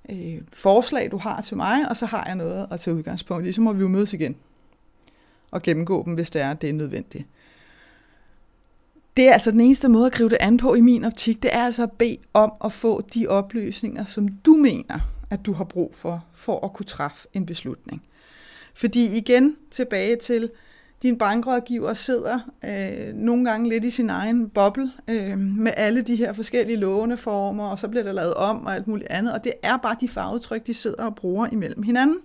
øh, 0.09 0.41
forslag, 0.53 1.11
du 1.11 1.17
har 1.17 1.41
til 1.41 1.57
mig, 1.57 1.89
og 1.89 1.97
så 1.97 2.05
har 2.05 2.25
jeg 2.25 2.35
noget 2.35 2.67
at 2.71 2.79
tage 2.79 2.95
udgangspunkt 2.95 3.47
i. 3.47 3.51
Så 3.51 3.61
må 3.61 3.73
vi 3.73 3.81
jo 3.81 3.87
mødes 3.87 4.13
igen 4.13 4.35
og 5.51 5.61
gennemgå 5.61 6.03
dem, 6.05 6.13
hvis 6.13 6.29
det 6.29 6.41
er, 6.41 6.53
det 6.53 6.69
er 6.69 6.73
nødvendigt. 6.73 7.25
Det 9.17 9.27
er 9.27 9.33
altså 9.33 9.51
den 9.51 9.59
eneste 9.59 9.89
måde 9.89 10.05
at 10.05 10.11
gribe 10.11 10.29
det 10.29 10.37
an 10.39 10.57
på 10.57 10.73
i 10.73 10.81
min 10.81 11.05
optik. 11.05 11.43
Det 11.43 11.55
er 11.55 11.65
altså 11.65 11.83
at 11.83 11.91
bede 11.91 12.17
om 12.33 12.53
at 12.63 12.73
få 12.73 13.01
de 13.01 13.27
oplysninger, 13.27 14.05
som 14.05 14.27
du 14.27 14.53
mener, 14.53 14.99
at 15.29 15.45
du 15.45 15.53
har 15.53 15.63
brug 15.63 15.95
for, 15.95 16.25
for 16.33 16.65
at 16.65 16.73
kunne 16.73 16.85
træffe 16.85 17.27
en 17.33 17.45
beslutning. 17.45 18.03
Fordi 18.73 19.17
igen 19.17 19.55
tilbage 19.71 20.15
til, 20.15 20.49
din 21.01 21.17
bankrådgiver 21.17 21.93
sidder 21.93 22.39
øh, 22.63 23.13
nogle 23.15 23.45
gange 23.49 23.69
lidt 23.69 23.83
i 23.83 23.89
sin 23.89 24.09
egen 24.09 24.49
boble 24.49 24.91
øh, 25.07 25.37
med 25.37 25.71
alle 25.77 26.01
de 26.01 26.15
her 26.15 26.33
forskellige 26.33 26.77
låneformer, 26.77 27.67
og 27.67 27.79
så 27.79 27.87
bliver 27.87 28.03
der 28.03 28.11
lavet 28.11 28.33
om 28.33 28.65
og 28.65 28.75
alt 28.75 28.87
muligt 28.87 29.09
andet, 29.09 29.33
og 29.33 29.43
det 29.43 29.53
er 29.63 29.77
bare 29.77 29.95
de 30.01 30.09
farvetryk, 30.09 30.67
de 30.67 30.73
sidder 30.73 31.03
og 31.05 31.15
bruger 31.15 31.47
imellem 31.51 31.83
hinanden. 31.83 32.17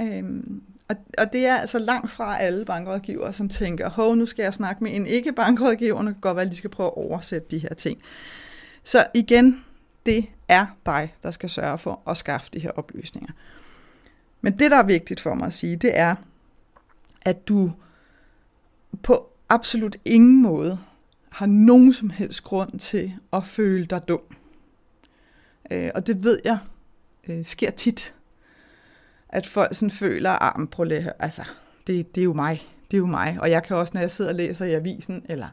Øh, 0.00 0.24
og, 0.88 0.96
og 1.18 1.32
det 1.32 1.46
er 1.46 1.56
altså 1.56 1.78
langt 1.78 2.10
fra 2.10 2.38
alle 2.38 2.64
bankrådgivere, 2.64 3.32
som 3.32 3.48
tænker, 3.48 3.90
hov, 3.90 4.16
nu 4.16 4.26
skal 4.26 4.42
jeg 4.42 4.54
snakke 4.54 4.84
med 4.84 4.96
en 4.96 5.06
ikke-bankrådgiver, 5.06 5.98
og 5.98 6.04
det 6.04 6.14
kan 6.14 6.20
godt 6.20 6.36
være, 6.36 6.46
at 6.46 6.52
de 6.52 6.56
skal 6.56 6.70
prøve 6.70 6.86
at 6.86 6.96
oversætte 6.96 7.48
de 7.50 7.58
her 7.58 7.74
ting. 7.74 7.98
Så 8.84 9.06
igen, 9.14 9.64
det 10.06 10.26
er 10.48 10.66
dig, 10.86 11.14
der 11.22 11.30
skal 11.30 11.50
sørge 11.50 11.78
for 11.78 12.00
at 12.06 12.16
skaffe 12.16 12.50
de 12.52 12.58
her 12.58 12.70
oplysninger. 12.70 13.32
Men 14.40 14.58
det, 14.58 14.70
der 14.70 14.76
er 14.76 14.82
vigtigt 14.82 15.20
for 15.20 15.34
mig 15.34 15.46
at 15.46 15.52
sige, 15.52 15.76
det 15.76 15.98
er, 15.98 16.14
at 17.28 17.48
du 17.48 17.72
på 19.02 19.32
absolut 19.48 19.96
ingen 20.04 20.42
måde 20.42 20.78
har 21.30 21.46
nogen 21.46 21.92
som 21.92 22.10
helst 22.10 22.44
grund 22.44 22.78
til 22.78 23.12
at 23.32 23.46
føle 23.46 23.86
dig 23.86 24.08
dum. 24.08 24.20
Øh, 25.70 25.90
og 25.94 26.06
det 26.06 26.24
ved 26.24 26.40
jeg 26.44 26.58
øh, 27.28 27.44
sker 27.44 27.70
tit, 27.70 28.14
at 29.28 29.46
folk 29.46 29.74
sådan 29.74 29.90
føler, 29.90 30.30
arm 30.30 30.66
på 30.66 30.84
det 30.84 31.12
altså, 31.18 31.42
det, 31.86 32.14
det 32.14 32.20
er 32.20 32.24
jo 32.24 32.32
mig, 32.32 32.62
det 32.90 32.96
er 32.96 32.98
jo 32.98 33.06
mig. 33.06 33.38
Og 33.40 33.50
jeg 33.50 33.62
kan 33.62 33.76
også, 33.76 33.90
når 33.94 34.00
jeg 34.00 34.10
sidder 34.10 34.30
og 34.30 34.36
læser 34.36 34.64
i 34.64 34.72
avisen, 34.72 35.24
eller 35.28 35.48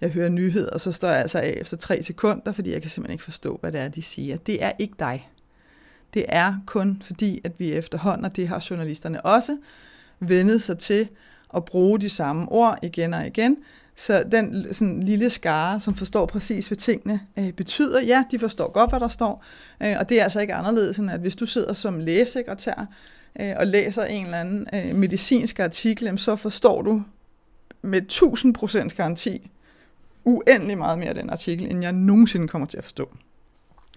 jeg 0.00 0.10
hører 0.10 0.28
nyheder, 0.28 0.78
så 0.78 0.92
står 0.92 1.08
jeg 1.08 1.20
altså 1.20 1.38
af 1.38 1.54
efter 1.56 1.76
tre 1.76 2.02
sekunder, 2.02 2.52
fordi 2.52 2.72
jeg 2.72 2.82
kan 2.82 2.90
simpelthen 2.90 3.14
ikke 3.14 3.24
forstå, 3.24 3.58
hvad 3.60 3.72
det 3.72 3.80
er, 3.80 3.88
de 3.88 4.02
siger. 4.02 4.36
Det 4.36 4.64
er 4.64 4.72
ikke 4.78 4.94
dig. 4.98 5.30
Det 6.14 6.24
er 6.28 6.54
kun 6.66 7.02
fordi, 7.02 7.40
at 7.44 7.52
vi 7.58 7.72
efterhånden, 7.72 8.24
og 8.24 8.36
det 8.36 8.48
har 8.48 8.66
journalisterne 8.70 9.26
også, 9.26 9.58
vendet 10.20 10.62
sig 10.62 10.78
til 10.78 11.08
at 11.54 11.64
bruge 11.64 11.98
de 11.98 12.08
samme 12.08 12.52
ord 12.52 12.78
igen 12.82 13.14
og 13.14 13.26
igen. 13.26 13.56
Så 13.96 14.24
den 14.32 14.74
sådan, 14.74 15.02
lille 15.02 15.30
skare, 15.30 15.80
som 15.80 15.94
forstår 15.94 16.26
præcis, 16.26 16.66
hvad 16.66 16.78
tingene 16.78 17.20
øh, 17.38 17.52
betyder, 17.52 18.02
ja, 18.02 18.24
de 18.30 18.38
forstår 18.38 18.72
godt, 18.72 18.90
hvad 18.90 19.00
der 19.00 19.08
står. 19.08 19.44
Øh, 19.82 19.96
og 19.98 20.08
det 20.08 20.20
er 20.20 20.22
altså 20.22 20.40
ikke 20.40 20.54
anderledes, 20.54 20.98
end 20.98 21.10
at 21.10 21.20
hvis 21.20 21.36
du 21.36 21.46
sidder 21.46 21.72
som 21.72 21.98
lægesekretær 21.98 22.86
øh, 23.40 23.52
og 23.56 23.66
læser 23.66 24.04
en 24.04 24.24
eller 24.24 24.38
anden 24.38 24.66
øh, 24.74 24.94
medicinsk 24.94 25.60
artikel, 25.60 26.18
så 26.18 26.36
forstår 26.36 26.82
du 26.82 27.02
med 27.82 28.02
1000% 28.92 28.96
garanti 28.96 29.50
uendelig 30.24 30.78
meget 30.78 30.98
mere 30.98 31.08
af 31.08 31.14
den 31.14 31.30
artikel, 31.30 31.70
end 31.70 31.82
jeg 31.82 31.92
nogensinde 31.92 32.48
kommer 32.48 32.66
til 32.66 32.78
at 32.78 32.84
forstå. 32.84 33.10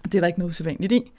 Det 0.04 0.14
er 0.14 0.20
der 0.20 0.26
ikke 0.26 0.38
noget 0.38 0.50
usædvanligt 0.50 0.92
i. 0.92 1.12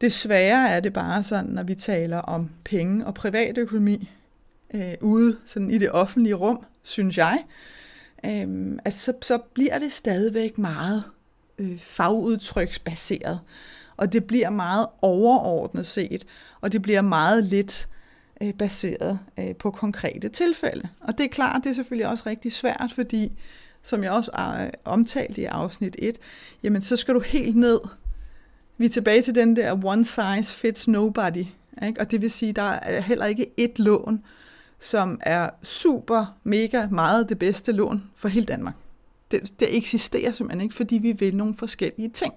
Desværre 0.00 0.68
er 0.68 0.80
det 0.80 0.92
bare 0.92 1.22
sådan, 1.22 1.50
når 1.50 1.62
vi 1.62 1.74
taler 1.74 2.18
om 2.18 2.50
penge 2.64 3.06
og 3.06 3.14
privatøkonomi 3.14 4.10
øh, 4.74 4.94
ude 5.00 5.36
sådan 5.46 5.70
i 5.70 5.78
det 5.78 5.90
offentlige 5.90 6.34
rum, 6.34 6.64
synes 6.82 7.18
jeg, 7.18 7.44
øh, 8.24 8.78
at 8.84 8.92
så, 8.92 9.12
så 9.22 9.38
bliver 9.38 9.78
det 9.78 9.92
stadigvæk 9.92 10.58
meget 10.58 11.04
øh, 11.58 11.78
fagudtryksbaseret, 11.78 13.40
og 13.96 14.12
det 14.12 14.24
bliver 14.24 14.50
meget 14.50 14.86
overordnet 15.02 15.86
set, 15.86 16.26
og 16.60 16.72
det 16.72 16.82
bliver 16.82 17.00
meget 17.00 17.44
lidt 17.44 17.88
øh, 18.42 18.54
baseret 18.54 19.18
øh, 19.38 19.56
på 19.56 19.70
konkrete 19.70 20.28
tilfælde. 20.28 20.88
Og 21.00 21.18
det 21.18 21.24
er 21.24 21.30
klart, 21.30 21.60
det 21.64 21.70
er 21.70 21.74
selvfølgelig 21.74 22.08
også 22.08 22.24
rigtig 22.26 22.52
svært, 22.52 22.92
fordi 22.94 23.38
som 23.82 24.02
jeg 24.02 24.12
også 24.12 24.30
øh, 24.60 24.70
omtalte 24.84 25.40
i 25.40 25.44
afsnit 25.44 25.96
1, 25.98 26.18
jamen 26.62 26.82
så 26.82 26.96
skal 26.96 27.14
du 27.14 27.20
helt 27.20 27.56
ned. 27.56 27.78
Vi 28.78 28.84
er 28.84 28.90
tilbage 28.90 29.22
til 29.22 29.34
den 29.34 29.56
der 29.56 29.84
one 29.84 30.04
size 30.04 30.52
fits 30.52 30.88
nobody. 30.88 31.44
Ikke? 31.86 32.00
Og 32.00 32.10
det 32.10 32.22
vil 32.22 32.30
sige, 32.30 32.52
der 32.52 32.62
er 32.62 33.00
heller 33.00 33.26
ikke 33.26 33.46
et 33.56 33.78
lån, 33.78 34.24
som 34.78 35.20
er 35.22 35.50
super, 35.62 36.36
mega 36.44 36.86
meget 36.90 37.28
det 37.28 37.38
bedste 37.38 37.72
lån 37.72 38.02
for 38.16 38.28
hele 38.28 38.46
Danmark. 38.46 38.74
Det, 39.30 39.60
det 39.60 39.76
eksisterer 39.76 40.32
simpelthen 40.32 40.60
ikke, 40.60 40.74
fordi 40.74 40.98
vi 40.98 41.12
vil 41.12 41.36
nogle 41.36 41.54
forskellige 41.54 42.08
ting. 42.08 42.34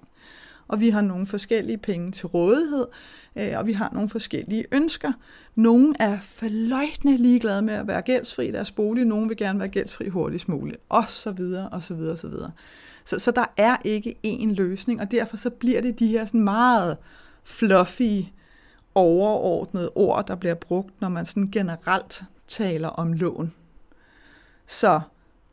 Og 0.69 0.79
vi 0.79 0.89
har 0.89 1.01
nogle 1.01 1.27
forskellige 1.27 1.77
penge 1.77 2.11
til 2.11 2.27
rådighed, 2.27 2.85
øh, 3.35 3.57
og 3.57 3.67
vi 3.67 3.73
har 3.73 3.89
nogle 3.93 4.09
forskellige 4.09 4.65
ønsker. 4.71 5.11
Nogle 5.55 5.95
er 5.99 6.17
forløjtende 6.21 7.17
ligeglade 7.17 7.61
med 7.61 7.73
at 7.73 7.87
være 7.87 8.01
gældsfri 8.01 8.47
i 8.47 8.51
deres 8.51 8.71
bolig, 8.71 9.05
nogle 9.05 9.27
vil 9.27 9.37
gerne 9.37 9.59
være 9.59 9.67
gældsfri 9.67 10.07
hurtigst 10.07 10.49
muligt, 10.49 10.77
og 10.89 11.03
så 11.07 11.31
videre, 11.31 11.69
og 11.69 11.83
så 11.83 11.93
videre, 11.93 12.13
og 12.13 12.19
så 12.19 12.27
videre. 12.27 12.51
Så, 13.05 13.19
så 13.19 13.31
der 13.31 13.45
er 13.57 13.77
ikke 13.83 14.15
én 14.25 14.53
løsning, 14.53 15.01
og 15.01 15.11
derfor 15.11 15.37
så 15.37 15.49
bliver 15.49 15.81
det 15.81 15.99
de 15.99 16.07
her 16.07 16.25
sådan 16.25 16.43
meget 16.43 16.97
fluffy, 17.43 18.23
overordnede 18.95 19.91
ord, 19.95 20.27
der 20.27 20.35
bliver 20.35 20.55
brugt, 20.55 21.01
når 21.01 21.09
man 21.09 21.25
sådan 21.25 21.51
generelt 21.51 22.23
taler 22.47 22.87
om 22.87 23.13
lån. 23.13 23.53
Så 24.67 25.01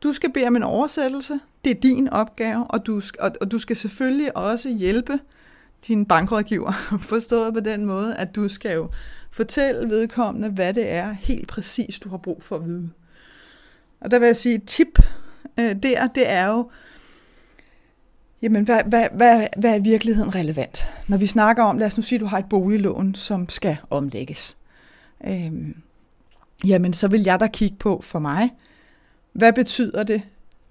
du 0.03 0.13
skal 0.13 0.33
bede 0.33 0.47
om 0.47 0.55
en 0.55 0.63
oversættelse. 0.63 1.39
Det 1.67 1.75
er 1.75 1.81
din 1.81 2.09
opgave, 2.09 2.67
og 2.67 2.85
du, 2.85 3.01
og, 3.19 3.31
og 3.41 3.51
du 3.51 3.59
skal 3.59 3.75
selvfølgelig 3.75 4.37
også 4.37 4.69
hjælpe 4.69 5.19
din 5.87 6.05
bankrådgiver, 6.05 6.71
forstået 7.09 7.53
på 7.53 7.59
den 7.59 7.85
måde, 7.85 8.15
at 8.15 8.35
du 8.35 8.49
skal 8.49 8.75
jo 8.75 8.89
fortælle 9.31 9.89
vedkommende, 9.89 10.49
hvad 10.49 10.73
det 10.73 10.89
er 10.89 11.11
helt 11.11 11.47
præcis, 11.47 11.99
du 11.99 12.09
har 12.09 12.17
brug 12.17 12.43
for 12.43 12.55
at 12.55 12.65
vide. 12.65 12.89
Og 13.99 14.11
der 14.11 14.19
vil 14.19 14.25
jeg 14.25 14.35
sige, 14.35 14.55
et 14.55 14.63
tip 14.63 14.99
øh, 15.59 15.75
der, 15.83 16.07
det 16.07 16.29
er 16.29 16.47
jo, 16.47 16.69
jamen 18.41 18.63
hvad, 18.63 18.83
hvad, 18.83 19.07
hvad, 19.13 19.47
hvad 19.57 19.75
er 19.75 19.79
virkeligheden 19.79 20.35
relevant? 20.35 20.89
Når 21.07 21.17
vi 21.17 21.25
snakker 21.25 21.63
om, 21.63 21.77
lad 21.77 21.87
os 21.87 21.97
nu 21.97 22.03
sige, 22.03 22.17
at 22.17 22.21
du 22.21 22.25
har 22.25 22.37
et 22.37 22.49
boliglån, 22.49 23.15
som 23.15 23.49
skal 23.49 23.77
omlægges. 23.89 24.57
Øh, 25.27 25.51
jamen 26.65 26.93
så 26.93 27.07
vil 27.07 27.23
jeg 27.23 27.39
da 27.39 27.47
kigge 27.47 27.77
på 27.77 28.01
for 28.03 28.19
mig, 28.19 28.49
hvad 29.33 29.53
betyder 29.53 30.03
det, 30.03 30.21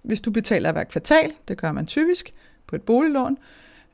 hvis 0.07 0.21
du 0.21 0.31
betaler 0.31 0.73
hver 0.73 0.85
kvartal? 0.85 1.33
Det 1.49 1.59
gør 1.59 1.73
man 1.73 1.87
typisk 1.87 2.35
på 2.67 2.77
et 2.77 2.83
boliglån. 2.83 3.39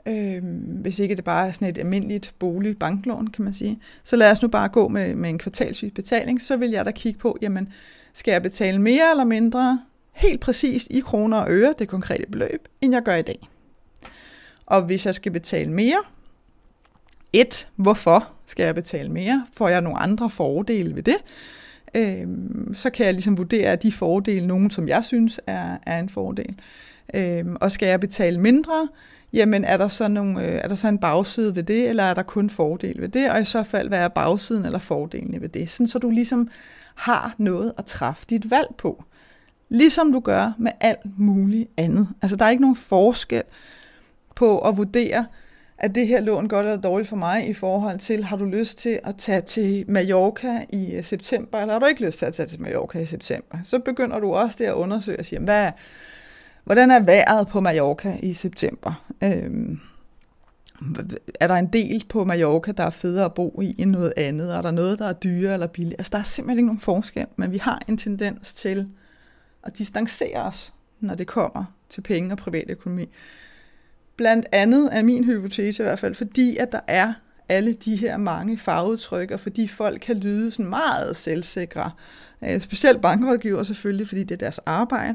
Øh, 0.07 0.44
hvis 0.81 0.98
ikke 0.98 1.16
det 1.16 1.25
bare 1.25 1.48
er 1.48 1.53
sådan 1.53 1.68
et 1.68 1.79
almindeligt 1.79 2.35
boligbanklån, 2.38 3.27
kan 3.27 3.44
man 3.44 3.55
sige. 3.55 3.79
Så 4.05 4.16
lad 4.16 4.31
os 4.31 4.42
nu 4.42 4.48
bare 4.48 4.68
gå 4.68 4.88
med, 4.88 5.14
med 5.14 5.31
en 5.31 5.38
kvartalsvis 5.38 5.92
betaling. 5.94 6.42
Så 6.42 6.57
vil 6.57 6.70
jeg 6.70 6.85
da 6.85 6.90
kigge 6.90 7.18
på, 7.18 7.38
jamen, 7.42 7.72
skal 8.12 8.33
jeg 8.33 8.42
betale 8.42 8.81
mere 8.81 9.11
eller 9.11 9.25
mindre, 9.25 9.81
helt 10.12 10.40
præcist 10.40 10.88
i 10.90 11.01
kroner 11.01 11.38
og 11.38 11.46
øre, 11.51 11.75
det 11.79 11.88
konkrete 11.88 12.27
beløb, 12.27 12.68
end 12.81 12.94
jeg 12.94 13.03
gør 13.03 13.14
i 13.14 13.22
dag. 13.22 13.48
Og 14.66 14.83
hvis 14.83 15.07
jeg 15.07 15.14
skal 15.14 15.33
betale 15.33 15.70
mere, 15.70 16.03
et, 17.33 17.68
hvorfor 17.77 18.29
skal 18.46 18.64
jeg 18.64 18.75
betale 18.75 19.09
mere? 19.09 19.46
Får 19.53 19.68
jeg 19.68 19.81
nogle 19.81 19.98
andre 19.98 20.31
fordele 20.31 20.94
ved 20.94 21.03
det? 21.03 21.16
Øh, 21.94 22.26
så 22.72 22.90
kan 22.90 23.07
jeg 23.07 23.14
ligesom 23.14 23.38
vurdere 23.38 23.76
de 23.76 23.92
fordele, 23.92 24.46
nogen 24.46 24.70
som 24.70 24.88
jeg 24.88 25.05
synes 25.05 25.40
er, 25.46 25.78
er 25.87 26.00
en 26.00 26.09
fordel. 26.09 26.55
Øh, 27.14 27.44
og 27.61 27.72
skal 27.72 27.88
jeg 27.88 28.00
betale 28.00 28.40
mindre, 28.40 28.88
jamen 29.33 29.64
er 29.64 29.76
der, 29.76 29.88
så 29.88 30.09
nogle, 30.09 30.46
øh, 30.46 30.61
er 30.64 30.68
der 30.68 30.74
så 30.74 30.88
en 30.88 30.98
bagside 30.98 31.57
ved 31.57 31.62
det, 31.62 31.88
eller 31.88 32.02
er 32.02 32.14
der 32.14 32.22
kun 32.22 32.50
fordel 32.50 33.00
ved 33.00 33.09
det, 33.09 33.31
og 33.31 33.40
i 33.40 33.44
så 33.44 33.62
fald, 33.62 33.88
hvad 33.88 33.98
er 33.98 34.09
bagsiden 34.09 34.64
eller 34.64 34.78
fordelene 34.78 35.40
ved 35.40 35.48
det, 35.48 35.70
sådan 35.70 35.87
så 35.87 35.98
du 35.98 36.11
ligesom 36.11 36.48
har 36.94 37.35
noget 37.38 37.72
at 37.78 37.85
træffe 37.85 38.26
dit 38.31 38.50
valg 38.50 38.68
på. 38.78 39.05
Ligesom 39.68 40.12
du 40.12 40.20
gør 40.20 40.52
med 40.59 40.72
alt 40.81 41.18
muligt 41.18 41.68
andet. 41.76 42.09
Altså 42.22 42.37
der 42.37 42.44
er 42.44 42.50
ikke 42.50 42.61
nogen 42.61 42.76
forskel 42.76 43.42
på 44.35 44.59
at 44.59 44.76
vurdere, 44.76 45.26
at 45.83 45.95
det 45.95 46.07
her 46.07 46.21
lån 46.21 46.49
godt 46.49 46.66
eller 46.66 46.81
dårligt 46.81 47.09
for 47.09 47.16
mig 47.16 47.49
i 47.49 47.55
forhold 47.55 47.99
til, 47.99 48.25
har 48.25 48.37
du 48.37 48.45
lyst 48.45 48.79
til 48.79 49.01
at 49.05 49.16
tage 49.16 49.40
til 49.40 49.85
Mallorca 49.88 50.64
i 50.71 50.95
øh, 50.95 51.05
september, 51.05 51.59
eller 51.59 51.73
har 51.73 51.81
du 51.81 51.87
ikke 51.87 52.07
lyst 52.07 52.18
til 52.18 52.27
at 52.27 52.35
tage 52.35 52.49
til 52.49 52.61
Mallorca 52.61 52.99
i 52.99 53.07
september? 53.07 53.59
Så 53.64 53.79
begynder 53.79 54.18
du 54.18 54.33
også 54.33 54.57
det 54.59 54.64
at 54.64 54.73
undersøge 54.73 55.18
og 55.18 55.25
sige, 55.25 55.40
hvad, 55.40 55.71
hvordan 56.64 56.90
er 56.90 57.01
vejret 57.01 57.49
på 57.49 57.61
Mallorca 57.61 58.16
i 58.23 58.33
september? 58.33 59.05
Øhm, 59.23 59.81
er 61.40 61.47
der 61.47 61.55
en 61.55 61.66
del 61.66 62.05
på 62.09 62.25
Mallorca, 62.25 62.73
der 62.73 62.85
er 62.85 62.90
federe 62.90 63.25
at 63.25 63.35
bo 63.35 63.61
i 63.62 63.75
end 63.79 63.90
noget 63.90 64.12
andet? 64.16 64.55
Er 64.55 64.62
der 64.62 64.71
noget, 64.71 64.99
der 64.99 65.07
er 65.07 65.12
dyrere 65.12 65.55
eller 65.55 65.66
billigere? 65.66 66.01
Altså, 66.01 66.11
der 66.12 66.18
er 66.18 66.23
simpelthen 66.23 66.59
ikke 66.59 66.66
nogen 66.66 66.81
forskel, 66.81 67.27
men 67.37 67.53
vi 67.53 67.59
har 67.59 67.83
en 67.88 67.97
tendens 67.97 68.55
til 68.55 68.88
at 69.62 69.79
distancere 69.79 70.42
os, 70.42 70.73
når 71.01 71.14
det 71.14 71.27
kommer 71.27 71.64
til 71.88 72.01
penge 72.01 72.33
og 72.35 72.38
privatøkonomi. 72.38 73.09
Blandt 74.22 74.46
andet 74.52 74.88
er 74.92 75.02
min 75.02 75.24
hypotese 75.24 75.82
i 75.82 75.85
hvert 75.85 75.98
fald, 75.98 76.14
fordi 76.14 76.56
at 76.56 76.72
der 76.72 76.80
er 76.87 77.12
alle 77.48 77.72
de 77.72 77.96
her 77.96 78.16
mange 78.16 78.58
fagudtryk, 78.58 79.30
og 79.30 79.40
fordi 79.40 79.68
folk 79.68 80.00
kan 80.00 80.16
lyde 80.16 80.50
sådan 80.50 80.66
meget 80.66 81.16
selvsikre. 81.16 81.90
Øh, 82.44 82.61
specielt 82.61 83.00
bankrådgiver 83.00 83.62
selvfølgelig, 83.62 84.08
fordi 84.08 84.24
det 84.24 84.30
er 84.30 84.38
deres 84.38 84.58
arbejde. 84.58 85.14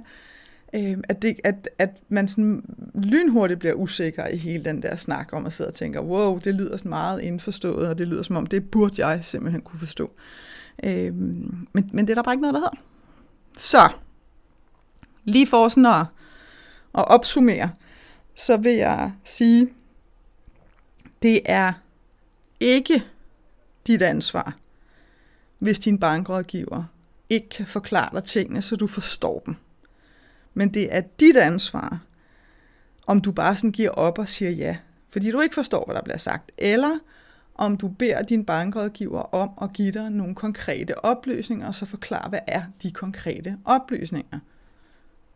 Øh, 0.76 0.98
at, 1.10 1.22
det, 1.22 1.36
at, 1.44 1.70
at 1.80 1.90
man 2.10 2.28
sådan 2.28 2.64
lynhurtigt 2.96 3.60
bliver 3.60 3.74
usikker 3.74 4.28
i 4.28 4.38
hele 4.38 4.66
den 4.66 4.82
der 4.82 4.96
snak 4.96 5.30
om 5.32 5.46
at 5.46 5.54
sidde 5.54 5.68
og 5.68 5.74
tænker, 5.74 6.02
wow, 6.02 6.40
det 6.40 6.56
lyder 6.56 6.78
sådan 6.78 6.90
meget 6.90 7.22
indforstået, 7.22 7.88
og 7.88 7.98
det 7.98 8.08
lyder 8.08 8.24
som 8.24 8.36
om, 8.36 8.46
det 8.46 8.72
burde 8.72 9.08
jeg 9.08 9.24
simpelthen 9.24 9.62
kunne 9.62 9.80
forstå. 9.80 10.12
Øh, 10.84 11.14
men, 11.14 11.90
men 11.92 12.08
det 12.08 12.10
er 12.10 12.16
der 12.16 12.24
bare 12.24 12.34
ikke 12.34 12.42
noget, 12.42 12.54
der 12.54 12.60
hedder. 12.60 12.78
Så, 13.58 13.90
lige 15.24 15.48
for 15.48 15.70
sådan 15.70 15.86
at, 15.86 16.06
at 16.98 17.08
opsummere, 17.08 17.70
så 18.38 18.58
vil 18.58 18.74
jeg 18.74 19.12
sige, 19.24 19.70
det 21.22 21.42
er 21.46 21.74
ikke 22.60 23.04
dit 23.88 24.02
ansvar, 24.02 24.58
hvis 25.60 25.80
din 25.80 26.00
bankrådgiver 26.00 26.84
ikke 27.30 27.50
kan 27.50 27.66
forklare 27.66 28.10
dig 28.14 28.24
tingene, 28.24 28.62
så 28.62 28.76
du 28.76 28.88
forstår 28.88 29.40
dem. 29.46 29.56
Men 30.54 30.74
det 30.74 30.96
er 30.96 31.02
dit 31.20 31.38
ansvar, 31.38 32.00
om 33.08 33.22
du 33.22 33.32
bare 33.32 33.56
sådan 33.56 33.72
giver 33.72 33.90
op 33.90 34.20
og 34.20 34.30
siger 34.30 34.52
ja, 34.52 34.78
fordi 35.10 35.32
du 35.32 35.42
ikke 35.42 35.56
forstår, 35.56 35.86
hvad 35.86 35.96
der 35.96 36.02
bliver 36.02 36.18
sagt, 36.18 36.52
eller 36.58 37.00
om 37.56 37.78
du 37.78 37.88
beder 37.88 38.22
din 38.22 38.46
bankrådgiver 38.46 39.22
om 39.22 39.50
at 39.62 39.74
give 39.74 39.92
dig 39.92 40.10
nogle 40.10 40.36
konkrete 40.36 41.06
oplysninger, 41.06 41.68
og 41.68 41.76
så 41.76 41.86
forklare, 41.86 42.30
hvad 42.30 42.40
er 42.48 42.64
de 42.84 42.92
konkrete 42.92 43.58
oplysninger. 43.66 44.40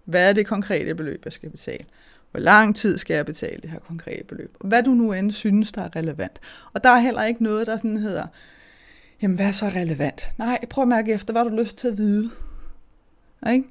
Hvad 0.05 0.29
er 0.29 0.33
det 0.33 0.47
konkrete 0.47 0.95
beløb, 0.95 1.21
jeg 1.25 1.33
skal 1.33 1.49
betale? 1.49 1.85
Hvor 2.31 2.39
lang 2.39 2.75
tid 2.75 2.97
skal 2.97 3.13
jeg 3.15 3.25
betale 3.25 3.61
det 3.61 3.69
her 3.69 3.79
konkrete 3.79 4.23
beløb? 4.23 4.55
Og 4.59 4.67
hvad 4.67 4.83
du 4.83 4.91
nu 4.91 5.13
end 5.13 5.31
synes, 5.31 5.71
der 5.71 5.81
er 5.81 5.95
relevant. 5.95 6.39
Og 6.73 6.83
der 6.83 6.89
er 6.89 6.99
heller 6.99 7.23
ikke 7.23 7.43
noget, 7.43 7.67
der 7.67 7.77
sådan 7.77 7.97
hedder, 7.97 8.27
jamen 9.21 9.35
hvad 9.35 9.47
er 9.47 9.51
så 9.51 9.65
relevant? 9.65 10.31
Nej, 10.37 10.65
prøv 10.69 10.81
at 10.81 10.87
mærke 10.87 11.13
efter, 11.13 11.33
hvad 11.33 11.43
du 11.43 11.49
har 11.49 11.57
lyst 11.57 11.77
til 11.77 11.87
at 11.87 11.97
vide. 11.97 12.29
Ikke? 13.49 13.65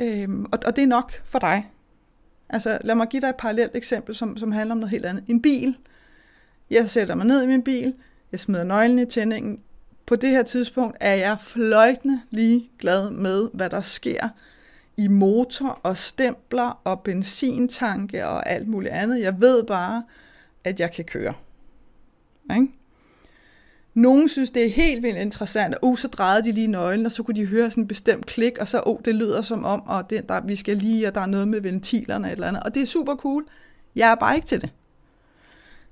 Øhm, 0.00 0.44
og, 0.44 0.58
og 0.66 0.76
det 0.76 0.82
er 0.82 0.88
nok 0.88 1.12
for 1.24 1.38
dig. 1.38 1.70
Altså 2.48 2.78
lad 2.84 2.94
mig 2.94 3.08
give 3.08 3.20
dig 3.20 3.28
et 3.28 3.36
parallelt 3.36 3.76
eksempel, 3.76 4.14
som, 4.14 4.38
som 4.38 4.52
handler 4.52 4.74
om 4.74 4.78
noget 4.78 4.90
helt 4.90 5.06
andet. 5.06 5.24
En 5.28 5.42
bil. 5.42 5.76
Jeg 6.70 6.90
sætter 6.90 7.14
mig 7.14 7.26
ned 7.26 7.42
i 7.42 7.46
min 7.46 7.62
bil, 7.62 7.94
jeg 8.32 8.40
smider 8.40 8.64
nøglen 8.64 8.98
i 8.98 9.04
tændingen. 9.04 9.60
På 10.06 10.16
det 10.16 10.30
her 10.30 10.42
tidspunkt 10.42 10.96
er 11.00 11.14
jeg 11.14 11.36
fløjtende 11.40 12.20
lige 12.30 12.70
glad 12.78 13.10
med, 13.10 13.48
hvad 13.52 13.70
der 13.70 13.80
sker 13.80 14.28
i 15.04 15.08
motor 15.08 15.80
og 15.82 15.98
stempler 15.98 16.80
og 16.84 17.00
benzintanke 17.00 18.26
og 18.26 18.50
alt 18.50 18.68
muligt 18.68 18.94
andet. 18.94 19.20
Jeg 19.20 19.40
ved 19.40 19.64
bare, 19.64 20.02
at 20.64 20.80
jeg 20.80 20.92
kan 20.92 21.04
køre. 21.04 21.34
Ikke? 22.54 22.68
Nogle 23.94 24.28
synes, 24.28 24.50
det 24.50 24.64
er 24.64 24.70
helt 24.70 25.02
vildt 25.02 25.18
interessant, 25.18 25.74
og 25.74 25.84
uh, 25.84 25.98
så 25.98 26.08
drejede 26.08 26.44
de 26.44 26.52
lige 26.52 26.66
nøglen, 26.66 27.06
og 27.06 27.12
så 27.12 27.22
kunne 27.22 27.34
de 27.34 27.46
høre 27.46 27.70
sådan 27.70 27.84
en 27.84 27.88
bestemt 27.88 28.26
klik, 28.26 28.58
og 28.58 28.68
så, 28.68 28.82
oh, 28.86 28.98
det 29.04 29.14
lyder 29.14 29.42
som 29.42 29.64
om, 29.64 29.80
og 29.86 30.10
det, 30.10 30.28
der, 30.28 30.40
vi 30.40 30.56
skal 30.56 30.76
lige, 30.76 31.08
og 31.08 31.14
der 31.14 31.20
er 31.20 31.26
noget 31.26 31.48
med 31.48 31.60
ventilerne 31.60 32.28
et 32.28 32.32
eller 32.32 32.48
andet, 32.48 32.62
og 32.62 32.74
det 32.74 32.82
er 32.82 32.86
super 32.86 33.16
cool. 33.16 33.44
Jeg 33.96 34.10
er 34.10 34.14
bare 34.14 34.34
ikke 34.34 34.46
til 34.46 34.60
det. 34.60 34.70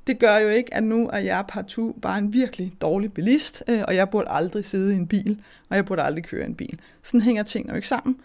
Det 0.06 0.18
gør 0.18 0.36
jo 0.36 0.48
ikke, 0.48 0.74
at 0.74 0.82
nu 0.82 1.08
er 1.12 1.18
jeg 1.18 1.44
partout 1.48 1.94
bare 2.02 2.18
en 2.18 2.32
virkelig 2.32 2.72
dårlig 2.80 3.12
bilist, 3.12 3.62
øh, 3.68 3.82
og 3.88 3.94
jeg 3.94 4.10
burde 4.10 4.30
aldrig 4.30 4.64
sidde 4.64 4.92
i 4.94 4.96
en 4.96 5.06
bil, 5.06 5.42
og 5.68 5.76
jeg 5.76 5.86
burde 5.86 6.02
aldrig 6.02 6.24
køre 6.24 6.46
en 6.46 6.54
bil. 6.54 6.80
Sådan 7.02 7.20
hænger 7.20 7.42
tingene 7.42 7.72
jo 7.72 7.76
ikke 7.76 7.88
sammen. 7.88 8.16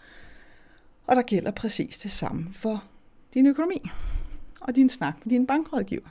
Og 1.06 1.16
der 1.16 1.22
gælder 1.22 1.50
præcis 1.50 1.98
det 1.98 2.10
samme 2.10 2.46
for 2.52 2.84
din 3.34 3.46
økonomi 3.46 3.90
og 4.60 4.76
din 4.76 4.88
snak 4.88 5.14
med 5.24 5.30
din 5.30 5.46
bankrådgiver. 5.46 6.08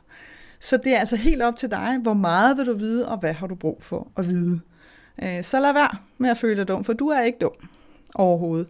Så 0.60 0.77
det 0.77 0.95
er 0.95 0.99
altså 0.99 1.15
helt 1.15 1.41
op 1.41 1.58
til 1.58 1.71
dig, 1.71 1.97
hvor 2.01 2.13
meget 2.13 2.58
vil 2.58 2.65
du 2.65 2.77
vide, 2.77 3.08
og 3.08 3.17
hvad 3.17 3.34
har 3.34 3.47
du 3.47 3.55
brug 3.55 3.84
for 3.84 4.12
at 4.17 4.27
vide. 4.27 4.60
Øh, 5.23 5.43
så 5.43 5.60
lad 5.60 5.73
være 5.73 5.97
med 6.17 6.29
at 6.29 6.38
føle 6.38 6.58
dig 6.58 6.67
dum, 6.67 6.84
for 6.84 6.93
du 6.93 7.08
er 7.08 7.21
ikke 7.21 7.38
dum 7.39 7.69
overhovedet. 8.15 8.67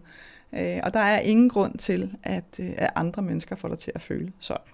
Øh, 0.54 0.80
og 0.84 0.94
der 0.94 1.00
er 1.00 1.20
ingen 1.20 1.50
grund 1.50 1.78
til, 1.78 2.16
at, 2.24 2.60
øh, 2.60 2.70
at 2.78 2.92
andre 2.96 3.22
mennesker 3.22 3.56
får 3.56 3.68
dig 3.68 3.78
til 3.78 3.92
at 3.96 4.02
føle 4.02 4.32
sådan. 4.40 4.66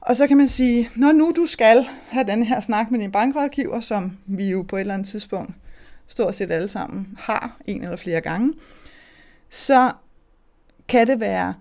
Og 0.00 0.16
så 0.16 0.26
kan 0.26 0.36
man 0.36 0.48
sige, 0.48 0.90
når 0.96 1.12
nu 1.12 1.32
du 1.36 1.46
skal 1.46 1.86
have 2.08 2.26
den 2.26 2.42
her 2.42 2.60
snak 2.60 2.90
med 2.90 3.00
din 3.00 3.12
bankrådgiver, 3.12 3.80
som 3.80 4.18
vi 4.26 4.50
jo 4.50 4.62
på 4.62 4.76
et 4.76 4.80
eller 4.80 4.94
andet 4.94 5.08
tidspunkt 5.08 5.54
stort 6.08 6.34
set 6.34 6.50
alle 6.50 6.68
sammen 6.68 7.08
har 7.18 7.60
en 7.66 7.82
eller 7.82 7.96
flere 7.96 8.20
gange, 8.20 8.54
så 9.54 9.92
kan 10.88 11.06
det 11.06 11.20
være 11.20 11.54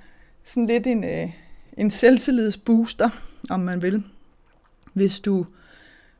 sådan 0.44 0.66
lidt 0.66 0.88
en, 0.88 1.04
øh, 1.04 1.30
en 1.78 1.92
selvtillidsbooster, 1.92 3.10
om 3.50 3.60
man 3.60 3.82
vil, 3.82 4.04
hvis 4.94 5.20
du, 5.20 5.46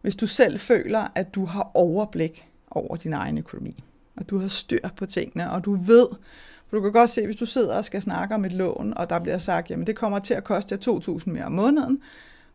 hvis 0.02 0.16
du 0.16 0.28
selv 0.28 0.60
føler, 0.60 1.08
at 1.16 1.36
du 1.36 1.46
har 1.46 1.72
overblik 1.74 2.48
over 2.72 2.96
din 2.96 3.14
egen 3.14 3.38
økonomi, 3.38 3.84
og 4.16 4.30
du 4.30 4.38
har 4.38 4.48
styr 4.48 4.90
på 4.98 5.06
tingene, 5.06 5.52
og 5.52 5.66
du 5.66 5.76
ved, 5.76 6.08
for 6.68 6.78
du 6.78 6.82
kan 6.82 6.92
godt 6.92 7.10
se, 7.10 7.26
hvis 7.26 7.36
du 7.36 7.46
sidder 7.46 7.76
og 7.76 7.86
skal 7.86 8.02
snakke 8.02 8.36
om 8.36 8.46
et 8.46 8.54
lån, 8.54 8.94
og 8.98 9.10
der 9.10 9.20
bliver 9.20 9.38
sagt, 9.38 9.70
jamen 9.70 9.88
det 9.88 9.96
kommer 9.96 10.20
til 10.20 10.34
at 10.34 10.44
koste 10.44 10.76
jer 10.76 10.94
2.000 11.00 11.30
mere 11.30 11.46
om 11.46 11.52
måneden, 11.52 12.02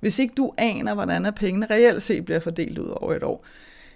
hvis 0.01 0.19
ikke 0.19 0.35
du 0.35 0.53
aner, 0.57 0.95
hvordan 0.95 1.33
pengene 1.37 1.67
reelt 1.67 2.03
set 2.03 2.25
bliver 2.25 2.41
fordelt 2.41 2.79
ud 2.79 2.89
over 2.89 3.15
et 3.15 3.23
år, 3.23 3.45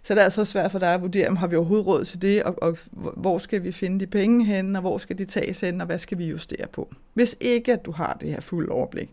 så 0.05 0.15
det 0.15 0.21
er 0.21 0.25
altså 0.25 0.45
svært 0.45 0.73
for 0.73 0.79
dig 0.79 0.95
at 0.95 1.03
vurdere, 1.03 1.29
om 1.29 1.37
har 1.37 1.47
vi 1.47 1.57
overhovedet 1.57 1.87
råd 1.87 2.05
til 2.05 2.23
det, 2.23 2.43
og, 2.43 2.62
og 2.62 2.79
hvor 3.17 3.38
skal 3.38 3.62
vi 3.62 3.73
finde 3.73 4.01
de 4.01 4.07
penge 4.07 4.45
hen, 4.45 4.77
og 4.77 4.81
hvor 4.83 4.99
skal 4.99 5.19
de 5.19 5.25
tages 5.25 5.61
hen, 5.61 5.81
og 5.81 5.87
hvad 5.87 5.99
skal 5.99 6.19
vi 6.19 6.25
justere 6.25 6.67
på. 6.67 6.95
Hvis 7.15 7.37
ikke, 7.41 7.73
at 7.73 7.85
du 7.85 7.93
har 7.93 8.17
det 8.21 8.29
her 8.29 8.41
fulde 8.41 8.73
overblik. 8.73 9.11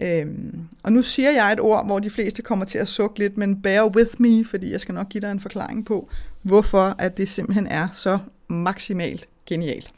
Øhm, 0.00 0.68
og 0.82 0.92
nu 0.92 1.02
siger 1.02 1.30
jeg 1.30 1.52
et 1.52 1.60
ord, 1.60 1.86
hvor 1.86 1.98
de 1.98 2.10
fleste 2.10 2.42
kommer 2.42 2.64
til 2.64 2.78
at 2.78 2.88
sukke 2.88 3.18
lidt, 3.18 3.36
men 3.36 3.62
bear 3.62 3.86
with 3.86 4.10
me, 4.18 4.44
fordi 4.44 4.70
jeg 4.70 4.80
skal 4.80 4.94
nok 4.94 5.08
give 5.08 5.20
dig 5.20 5.30
en 5.30 5.40
forklaring 5.40 5.86
på, 5.86 6.08
hvorfor 6.42 6.94
at 6.98 7.16
det 7.16 7.28
simpelthen 7.28 7.66
er 7.66 7.88
så 7.92 8.18
maksimalt 8.48 9.28
genialt. 9.46 9.90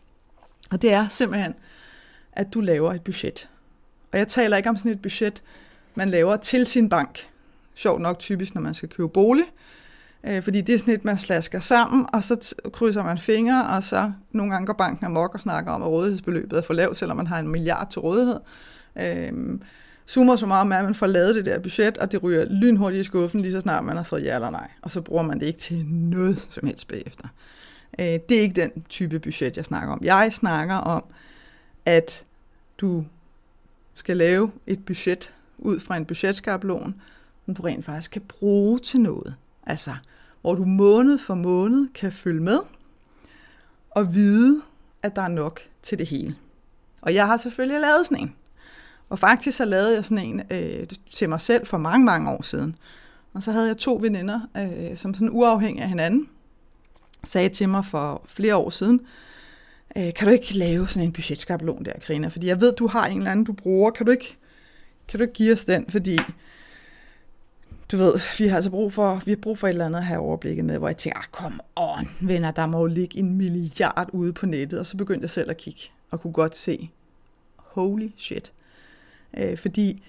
Og 0.71 0.83
det 0.83 0.93
er 0.93 1.09
simpelthen, 1.09 1.55
at 2.33 2.55
du 2.55 2.61
laver 2.61 2.93
et 2.93 3.03
budget. 3.03 3.49
Og 4.13 4.19
jeg 4.19 4.29
taler 4.29 4.57
ikke 4.57 4.69
om 4.69 4.77
sådan 4.77 4.93
et 4.93 5.03
budget, 5.03 5.43
man 5.95 6.11
laver 6.11 6.37
til 6.37 6.67
sin 6.67 6.89
bank. 6.89 7.29
Sjovt 7.75 8.03
nok 8.03 8.19
typisk, 8.19 8.55
når 8.55 8.63
man 8.63 8.75
skal 8.75 8.89
købe 8.89 9.09
bolig. 9.09 9.45
Øh, 10.29 10.43
fordi 10.43 10.61
det 10.61 10.75
er 10.75 10.79
sådan 10.79 10.95
et, 10.95 11.05
man 11.05 11.17
slasker 11.17 11.61
sammen, 11.61 12.07
og 12.13 12.25
så 12.25 12.55
krydser 12.73 13.03
man 13.03 13.19
fingre, 13.19 13.67
og 13.67 13.83
så 13.83 14.13
nogle 14.33 14.53
gange 14.53 14.67
går 14.67 14.73
banken 14.73 15.07
amok 15.07 15.35
og 15.35 15.41
snakker 15.41 15.73
om, 15.73 15.83
at 15.83 15.89
rådighedsbeløbet 15.89 16.59
er 16.59 16.63
for 16.63 16.75
lavt, 16.75 16.97
selvom 16.97 17.17
man 17.17 17.27
har 17.27 17.39
en 17.39 17.49
milliard 17.49 17.91
til 17.91 18.01
rådighed. 18.01 18.41
Øh, 18.97 19.33
summer 20.07 20.37
så 20.37 20.47
meget 20.47 20.67
med, 20.67 20.77
at 20.77 20.85
man 20.85 20.95
får 20.95 21.07
lavet 21.07 21.35
det 21.35 21.47
der 21.47 21.59
budget, 21.59 21.99
og 21.99 22.13
det 22.13 22.23
ryger 22.23 22.45
lynhurtigt 22.45 23.01
i 23.01 23.05
skuffen, 23.05 23.43
lige 23.43 23.53
så 23.53 23.61
snart 23.61 23.85
man 23.85 23.97
har 23.97 24.05
fået 24.05 24.25
ja 24.25 24.35
eller 24.35 24.51
nej. 24.51 24.71
Og 24.83 24.91
så 24.91 25.01
bruger 25.01 25.23
man 25.23 25.41
det 25.41 25.47
ikke 25.47 25.59
til 25.59 25.85
noget 25.87 26.47
som 26.51 26.67
helst 26.67 26.89
bagefter. 26.89 27.29
Øh, 27.99 28.07
det 28.07 28.33
er 28.33 28.41
ikke 28.41 28.61
den 28.63 28.71
type 28.89 29.19
budget, 29.19 29.57
jeg 29.57 29.65
snakker 29.65 29.93
om. 29.93 30.01
Jeg 30.03 30.33
snakker 30.33 30.75
om, 30.75 31.05
at 31.87 32.25
du 32.79 33.05
skal 33.95 34.17
lave 34.17 34.51
et 34.67 34.85
budget 34.85 35.35
ud 35.59 35.81
fra 35.81 35.97
en 35.97 36.05
budgetskabelon, 36.05 36.95
som 37.45 37.55
du 37.55 37.63
rent 37.63 37.85
faktisk 37.85 38.11
kan 38.11 38.23
bruge 38.23 38.79
til 38.79 39.01
noget. 39.01 39.35
Altså, 39.67 39.95
hvor 40.41 40.55
du 40.55 40.65
måned 40.65 41.19
for 41.19 41.35
måned 41.35 41.89
kan 41.95 42.13
følge 42.13 42.41
med 42.41 42.59
og 43.91 44.15
vide, 44.15 44.63
at 45.03 45.17
der 45.17 45.23
er 45.23 45.29
nok 45.29 45.61
til 45.83 45.99
det 45.99 46.07
hele. 46.07 46.37
Og 47.01 47.15
jeg 47.15 47.27
har 47.27 47.37
selvfølgelig 47.37 47.81
lavet 47.81 48.07
sådan 48.07 48.23
en. 48.23 48.35
Og 49.09 49.19
faktisk 49.19 49.57
så 49.57 49.65
lavede 49.65 49.95
jeg 49.95 50.05
sådan 50.05 50.25
en 50.25 50.43
øh, 50.51 50.87
til 51.13 51.29
mig 51.29 51.41
selv 51.41 51.67
for 51.67 51.79
mange, 51.79 52.05
mange 52.05 52.31
år 52.31 52.43
siden. 52.43 52.77
Og 53.35 53.43
så 53.43 53.53
havde 53.53 53.67
jeg 53.67 53.77
to 53.77 53.99
veninder, 54.03 54.41
øh, 54.57 54.97
som 54.97 55.15
sådan 55.15 55.31
uafhængige 55.33 55.83
af 55.83 55.89
hinanden, 55.89 56.29
sagde 57.25 57.49
til 57.49 57.69
mig 57.69 57.85
for 57.85 58.23
flere 58.27 58.57
år 58.57 58.71
siden, 58.71 59.01
øh, 59.97 60.15
kan 60.15 60.27
du 60.27 60.33
ikke 60.33 60.59
lave 60.59 60.89
sådan 60.89 61.09
en 61.09 61.13
budgetskabelon 61.13 61.85
der, 61.85 61.93
Karina? 61.93 62.29
Fordi 62.29 62.47
jeg 62.47 62.61
ved, 62.61 62.73
du 62.73 62.87
har 62.87 63.07
en 63.07 63.19
eller 63.19 63.31
anden, 63.31 63.45
du 63.45 63.53
bruger. 63.53 63.91
Kan 63.91 64.07
du 64.07 64.13
ikke, 64.13 64.37
kan 65.09 65.19
du 65.19 65.23
ikke 65.23 65.35
give 65.35 65.53
os 65.53 65.65
den? 65.65 65.87
Fordi 65.91 66.19
du 67.93 67.97
ved, 67.97 68.15
vi 68.39 68.47
har 68.47 68.57
altså 68.57 68.71
brug 68.71 68.93
for, 68.93 69.23
vi 69.25 69.31
har 69.31 69.37
brug 69.37 69.59
for 69.59 69.67
et 69.67 69.71
eller 69.71 69.87
andet 69.87 69.99
at 69.99 70.05
have 70.05 70.21
overblikket 70.21 70.65
med, 70.65 70.79
hvor 70.79 70.89
jeg 70.89 70.97
tænker, 70.97 71.19
ah, 71.19 71.25
kom 71.33 71.61
on, 71.77 72.09
venner, 72.21 72.51
der 72.51 72.67
må 72.67 72.79
jo 72.79 72.87
ligge 72.87 73.19
en 73.19 73.35
milliard 73.37 74.09
ude 74.13 74.33
på 74.33 74.47
nettet, 74.47 74.79
og 74.79 74.87
så 74.87 74.97
begyndte 74.97 75.23
jeg 75.23 75.31
selv 75.31 75.51
at 75.51 75.57
kigge, 75.57 75.81
og 76.11 76.21
kunne 76.21 76.33
godt 76.33 76.57
se, 76.57 76.91
holy 77.57 78.09
shit. 78.17 78.53
Øh, 79.37 79.59
fordi 79.59 80.03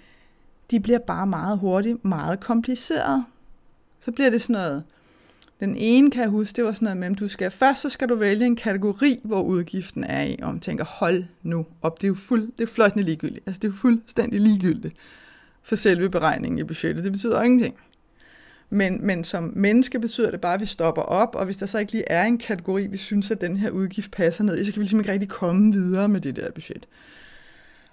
de 0.71 0.79
bliver 0.79 0.99
bare 0.99 1.27
meget 1.27 1.57
hurtigt, 1.57 2.05
meget 2.05 2.39
kompliceret. 2.39 3.25
Så 3.99 4.11
bliver 4.11 4.29
det 4.29 4.41
sådan 4.41 4.61
noget, 4.61 4.83
den 5.59 5.75
ene 5.77 6.11
kan 6.11 6.21
jeg 6.21 6.29
huske, 6.29 6.55
det 6.55 6.63
var 6.63 6.71
sådan 6.71 6.85
noget 6.85 6.97
med, 6.97 7.15
du 7.15 7.27
skal, 7.27 7.51
først 7.51 7.81
så 7.81 7.89
skal 7.89 8.09
du 8.09 8.15
vælge 8.15 8.45
en 8.45 8.55
kategori, 8.55 9.19
hvor 9.23 9.41
udgiften 9.41 10.03
er 10.03 10.23
i, 10.23 10.39
og 10.41 10.51
man 10.51 10.59
tænker, 10.59 10.85
hold 10.85 11.23
nu 11.43 11.65
op, 11.81 12.01
det 12.01 12.03
er 12.03 12.09
jo 12.09 12.15
fuld, 12.15 12.51
det 12.57 12.63
er 12.63 12.73
fløjtende 12.73 13.03
ligegyldigt. 13.03 13.47
Altså 13.47 13.59
det 13.59 13.67
er 13.67 13.71
jo 13.71 13.77
fuldstændig 13.77 14.41
ligegyldigt 14.41 14.95
for 15.67 15.75
selve 15.75 16.09
beregningen 16.09 16.59
i 16.59 16.63
budgettet. 16.63 17.03
Det 17.03 17.11
betyder 17.11 17.41
ingenting. 17.41 17.75
Men, 18.69 19.05
men 19.05 19.23
som 19.23 19.53
menneske 19.55 19.99
betyder 19.99 20.31
det 20.31 20.41
bare, 20.41 20.53
at 20.53 20.59
vi 20.59 20.65
stopper 20.65 21.01
op, 21.01 21.35
og 21.35 21.45
hvis 21.45 21.57
der 21.57 21.65
så 21.65 21.77
ikke 21.77 21.91
lige 21.91 22.03
er 22.07 22.23
en 22.23 22.37
kategori, 22.37 22.87
vi 22.87 22.97
synes, 22.97 23.31
at 23.31 23.41
den 23.41 23.57
her 23.57 23.69
udgift 23.69 24.11
passer 24.11 24.43
ned 24.43 24.59
i, 24.59 24.63
så 24.63 24.71
kan 24.71 24.79
vi 24.79 24.83
ligesom 24.83 24.99
ikke 24.99 25.11
rigtig 25.11 25.29
komme 25.29 25.73
videre 25.73 26.09
med 26.09 26.21
det 26.21 26.35
der 26.35 26.51
budget. 26.51 26.87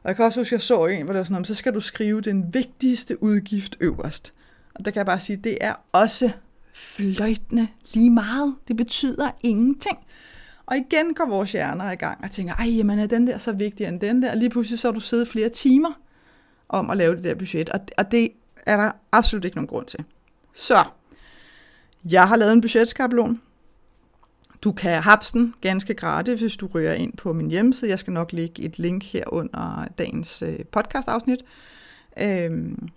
Og 0.02 0.08
jeg 0.08 0.16
kan 0.16 0.24
også 0.24 0.40
huske, 0.40 0.48
at 0.48 0.52
jeg 0.52 0.62
så 0.62 0.86
en, 0.86 1.04
hvor 1.04 1.12
det 1.12 1.18
var 1.18 1.24
sådan, 1.24 1.44
så 1.44 1.54
skal 1.54 1.74
du 1.74 1.80
skrive 1.80 2.20
den 2.20 2.54
vigtigste 2.54 3.22
udgift 3.22 3.76
øverst. 3.80 4.32
Og 4.74 4.84
der 4.84 4.90
kan 4.90 4.98
jeg 4.98 5.06
bare 5.06 5.20
sige, 5.20 5.36
at 5.36 5.44
det 5.44 5.58
er 5.60 5.74
også 5.92 6.30
fløjtende 6.72 7.68
lige 7.94 8.10
meget. 8.10 8.54
Det 8.68 8.76
betyder 8.76 9.30
ingenting. 9.42 9.98
Og 10.66 10.76
igen 10.76 11.14
går 11.14 11.28
vores 11.28 11.52
hjerner 11.52 11.90
i 11.90 11.94
gang 11.96 12.24
og 12.24 12.30
tænker, 12.30 12.54
ej, 12.54 12.66
jamen 12.68 12.98
er 12.98 13.06
den 13.06 13.26
der 13.26 13.38
så 13.38 13.52
vigtig 13.52 13.86
end 13.86 14.00
den 14.00 14.22
der? 14.22 14.30
Og 14.30 14.36
lige 14.36 14.50
pludselig 14.50 14.78
så 14.78 14.88
har 14.88 14.92
du 14.92 15.00
siddet 15.00 15.28
flere 15.28 15.48
timer 15.48 16.03
om 16.68 16.90
at 16.90 16.96
lave 16.96 17.16
det 17.16 17.24
der 17.24 17.34
budget, 17.34 17.70
og, 17.70 17.80
og 17.98 18.10
det 18.10 18.28
er 18.66 18.76
der 18.76 18.90
absolut 19.12 19.44
ikke 19.44 19.56
nogen 19.56 19.68
grund 19.68 19.86
til. 19.86 20.04
Så, 20.54 20.84
jeg 22.10 22.28
har 22.28 22.36
lavet 22.36 22.52
en 22.52 22.60
budgetskabelon. 22.60 23.40
Du 24.62 24.72
kan 24.72 25.02
hapse 25.02 25.32
den 25.32 25.54
ganske 25.60 25.94
gratis, 25.94 26.40
hvis 26.40 26.56
du 26.56 26.66
rører 26.66 26.94
ind 26.94 27.16
på 27.16 27.32
min 27.32 27.50
hjemmeside. 27.50 27.90
Jeg 27.90 27.98
skal 27.98 28.12
nok 28.12 28.32
lægge 28.32 28.62
et 28.62 28.78
link 28.78 29.04
her 29.04 29.24
under 29.26 29.86
dagens 29.98 30.42
podcastafsnit. 30.72 31.40
podcast-afsnit. 31.42 31.44
Øhm, 32.20 32.88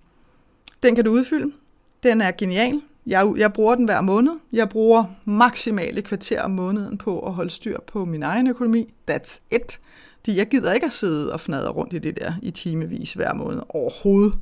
den 0.83 0.95
kan 0.95 1.05
du 1.05 1.11
udfylde. 1.11 1.53
Den 2.03 2.21
er 2.21 2.31
genial. 2.31 2.81
Jeg, 3.05 3.33
jeg 3.37 3.53
bruger 3.53 3.75
den 3.75 3.85
hver 3.85 4.01
måned. 4.01 4.31
Jeg 4.53 4.69
bruger 4.69 5.05
maksimale 5.25 6.01
kvarter 6.01 6.41
om 6.41 6.51
måneden 6.51 6.97
på 6.97 7.19
at 7.19 7.33
holde 7.33 7.49
styr 7.49 7.77
på 7.87 8.05
min 8.05 8.23
egen 8.23 8.47
økonomi. 8.47 8.93
That's 9.11 9.41
it. 9.51 9.79
Fordi 10.19 10.37
jeg 10.37 10.47
gider 10.47 10.73
ikke 10.73 10.85
at 10.85 10.93
sidde 10.93 11.33
og 11.33 11.41
fnadre 11.41 11.69
rundt 11.69 11.93
i 11.93 11.99
det 11.99 12.17
der 12.17 12.33
i 12.41 12.51
timevis 12.51 13.13
hver 13.13 13.33
måned 13.33 13.61
overhovedet. 13.69 14.37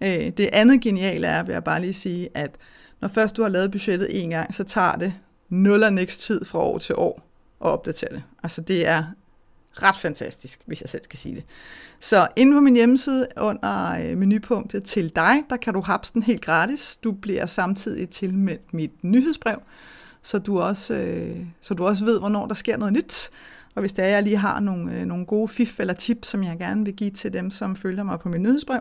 Øh, 0.00 0.32
det 0.36 0.48
andet 0.52 0.80
geniale 0.80 1.26
er, 1.26 1.42
vil 1.42 1.52
jeg 1.52 1.64
bare 1.64 1.80
lige 1.80 1.94
sige, 1.94 2.28
at 2.34 2.56
når 3.00 3.08
først 3.08 3.36
du 3.36 3.42
har 3.42 3.48
lavet 3.48 3.70
budgettet 3.70 4.22
en 4.22 4.30
gang, 4.30 4.54
så 4.54 4.64
tager 4.64 4.96
det 4.96 5.14
nul 5.48 5.82
og 5.82 5.92
niks 5.92 6.18
tid 6.18 6.44
fra 6.44 6.58
år 6.58 6.78
til 6.78 6.94
år 6.94 7.22
at 7.60 7.66
opdatere 7.66 8.10
det. 8.10 8.22
Altså 8.42 8.60
det 8.60 8.86
er 8.86 9.04
ret 9.72 9.96
fantastisk, 9.96 10.60
hvis 10.66 10.80
jeg 10.80 10.88
selv 10.88 11.02
skal 11.02 11.18
sige 11.18 11.34
det. 11.34 11.44
Så 12.00 12.28
inde 12.36 12.52
på 12.52 12.60
min 12.60 12.74
hjemmeside 12.74 13.26
under 13.36 13.98
øh, 14.00 14.18
menupunktet 14.18 14.82
til 14.82 15.16
dig, 15.16 15.44
der 15.50 15.56
kan 15.56 15.74
du 15.74 15.80
hapse 15.80 16.12
den 16.12 16.22
helt 16.22 16.40
gratis. 16.40 16.96
Du 16.96 17.12
bliver 17.12 17.46
samtidig 17.46 18.08
tilmeldt 18.08 18.74
mit 18.74 19.04
nyhedsbrev, 19.04 19.58
så 20.22 20.38
du 20.38 20.60
også, 20.60 20.94
øh, 20.94 21.36
så 21.60 21.74
du 21.74 21.86
også 21.86 22.04
ved, 22.04 22.18
hvornår 22.18 22.46
der 22.46 22.54
sker 22.54 22.76
noget 22.76 22.92
nyt. 22.92 23.30
Og 23.80 23.82
hvis 23.82 23.92
det 23.92 24.04
er, 24.04 24.08
jeg 24.08 24.22
lige 24.22 24.36
har 24.36 24.60
nogle, 24.60 24.92
øh, 24.94 25.04
nogle 25.04 25.26
gode 25.26 25.48
fif 25.48 25.80
eller 25.80 25.94
tips, 25.94 26.28
som 26.28 26.44
jeg 26.44 26.58
gerne 26.58 26.84
vil 26.84 26.94
give 26.94 27.10
til 27.10 27.32
dem, 27.32 27.50
som 27.50 27.76
følger 27.76 28.02
mig 28.02 28.20
på 28.20 28.28
min 28.28 28.42
nyhedsbrev. 28.42 28.80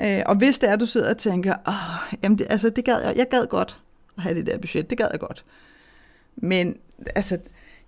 Øh, 0.00 0.22
og 0.26 0.36
hvis 0.36 0.58
det 0.58 0.68
er, 0.68 0.76
du 0.76 0.86
sidder 0.86 1.10
og 1.10 1.18
tænker, 1.18 1.54
Åh, 1.68 2.14
jamen 2.22 2.38
det, 2.38 2.46
altså, 2.50 2.70
det 2.70 2.84
gad 2.84 3.00
jeg, 3.00 3.16
jeg 3.16 3.26
gad 3.30 3.46
godt 3.46 3.80
at 4.16 4.22
have 4.22 4.34
det 4.34 4.46
der 4.46 4.58
budget, 4.58 4.90
det 4.90 4.98
gad 4.98 5.08
jeg 5.12 5.20
godt. 5.20 5.44
Men 6.36 6.76
altså, 7.14 7.38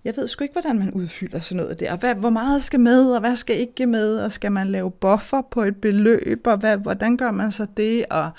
jeg 0.05 0.13
ved 0.17 0.27
sgu 0.27 0.43
ikke, 0.43 0.53
hvordan 0.53 0.79
man 0.79 0.91
udfylder 0.91 1.39
sådan 1.39 1.57
noget 1.57 1.79
der. 1.79 1.97
Hvad, 1.97 2.15
hvor 2.15 2.29
meget 2.29 2.63
skal 2.63 2.79
med, 2.79 3.05
og 3.05 3.19
hvad 3.19 3.35
skal 3.35 3.59
ikke 3.59 3.85
med, 3.85 4.17
og 4.19 4.31
skal 4.31 4.51
man 4.51 4.67
lave 4.67 4.91
buffer 4.91 5.41
på 5.41 5.63
et 5.63 5.75
beløb, 5.75 6.47
og 6.47 6.57
hvad, 6.57 6.77
hvordan 6.77 7.17
gør 7.17 7.31
man 7.31 7.51
så 7.51 7.67
det, 7.77 8.05
og 8.09 8.29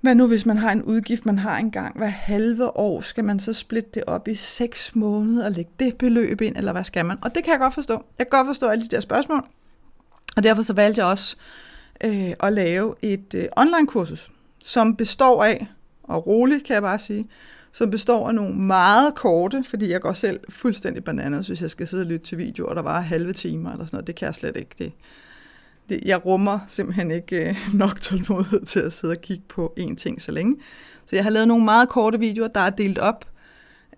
hvad 0.00 0.14
nu, 0.14 0.26
hvis 0.26 0.46
man 0.46 0.56
har 0.56 0.72
en 0.72 0.82
udgift, 0.82 1.26
man 1.26 1.38
har 1.38 1.58
engang 1.58 1.98
hver 1.98 2.06
halve 2.06 2.76
år, 2.76 3.00
skal 3.00 3.24
man 3.24 3.40
så 3.40 3.52
splitte 3.52 3.90
det 3.94 4.04
op 4.06 4.28
i 4.28 4.34
seks 4.34 4.94
måneder 4.94 5.44
og 5.44 5.52
lægge 5.52 5.70
det 5.80 5.96
beløb 5.96 6.40
ind, 6.40 6.56
eller 6.56 6.72
hvad 6.72 6.84
skal 6.84 7.04
man? 7.04 7.18
Og 7.22 7.34
det 7.34 7.44
kan 7.44 7.50
jeg 7.52 7.60
godt 7.60 7.74
forstå. 7.74 7.92
Jeg 8.18 8.26
kan 8.30 8.38
godt 8.38 8.46
forstå 8.46 8.66
alle 8.66 8.84
de 8.84 8.88
der 8.88 9.00
spørgsmål. 9.00 9.44
Og 10.36 10.42
derfor 10.42 10.62
så 10.62 10.72
valgte 10.72 11.00
jeg 11.00 11.06
også 11.10 11.36
øh, 12.04 12.32
at 12.40 12.52
lave 12.52 12.94
et 13.02 13.34
øh, 13.34 13.44
online-kursus, 13.56 14.32
som 14.62 14.96
består 14.96 15.44
af, 15.44 15.66
og 16.02 16.26
roligt 16.26 16.64
kan 16.64 16.74
jeg 16.74 16.82
bare 16.82 16.98
sige, 16.98 17.28
som 17.72 17.90
består 17.90 18.28
af 18.28 18.34
nogle 18.34 18.54
meget 18.54 19.14
korte, 19.14 19.64
fordi 19.68 19.90
jeg 19.90 20.00
går 20.00 20.12
selv 20.12 20.40
fuldstændig 20.48 21.04
bananas, 21.04 21.46
hvis 21.46 21.62
jeg 21.62 21.70
skal 21.70 21.86
sidde 21.86 22.02
og 22.02 22.06
lytte 22.06 22.26
til 22.26 22.38
videoer, 22.38 22.74
der 22.74 22.82
var 22.82 23.00
halve 23.00 23.32
timer 23.32 23.72
eller 23.72 23.86
sådan 23.86 23.96
noget. 23.96 24.06
Det 24.06 24.14
kan 24.14 24.26
jeg 24.26 24.34
slet 24.34 24.56
ikke. 24.56 24.70
Det, 24.78 24.92
det, 25.90 26.00
jeg 26.04 26.26
rummer 26.26 26.58
simpelthen 26.68 27.10
ikke 27.10 27.48
øh, 27.48 27.56
nok 27.74 28.00
tålmodighed 28.00 28.66
til 28.66 28.80
at 28.80 28.92
sidde 28.92 29.12
og 29.12 29.20
kigge 29.20 29.44
på 29.48 29.74
én 29.80 29.94
ting 29.94 30.22
så 30.22 30.32
længe. 30.32 30.56
Så 31.06 31.16
jeg 31.16 31.24
har 31.24 31.30
lavet 31.30 31.48
nogle 31.48 31.64
meget 31.64 31.88
korte 31.88 32.18
videoer, 32.18 32.48
der 32.48 32.60
er 32.60 32.70
delt 32.70 32.98
op, 32.98 33.24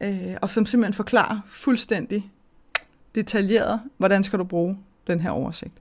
øh, 0.01 0.37
og 0.43 0.51
som 0.51 0.67
simpelthen 0.67 0.95
forklarer 0.95 1.41
fuldstændig 1.51 2.31
detaljeret, 3.15 3.81
hvordan 3.97 4.23
skal 4.23 4.39
du 4.39 4.45
bruge 4.45 4.79
den 5.07 5.21
her 5.21 5.31
oversigt. 5.31 5.75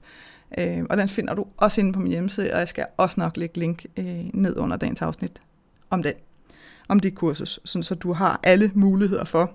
Øh, 0.58 0.84
og 0.90 0.96
den 0.96 1.08
finder 1.08 1.34
du 1.34 1.46
også 1.56 1.80
inde 1.80 1.92
på 1.92 2.00
min 2.00 2.12
hjemmeside, 2.12 2.52
og 2.52 2.58
jeg 2.58 2.68
skal 2.68 2.86
også 2.96 3.20
nok 3.20 3.36
lægge 3.36 3.58
link 3.58 3.84
øh, 3.96 4.24
ned 4.34 4.56
under 4.56 4.76
dagens 4.76 5.02
afsnit 5.02 5.42
om 5.90 6.02
den, 6.02 6.14
om 6.88 7.00
dit 7.00 7.14
kursus, 7.14 7.60
sådan 7.64 7.82
så 7.82 7.94
du 7.94 8.12
har 8.12 8.40
alle 8.42 8.70
muligheder 8.74 9.24
for 9.24 9.54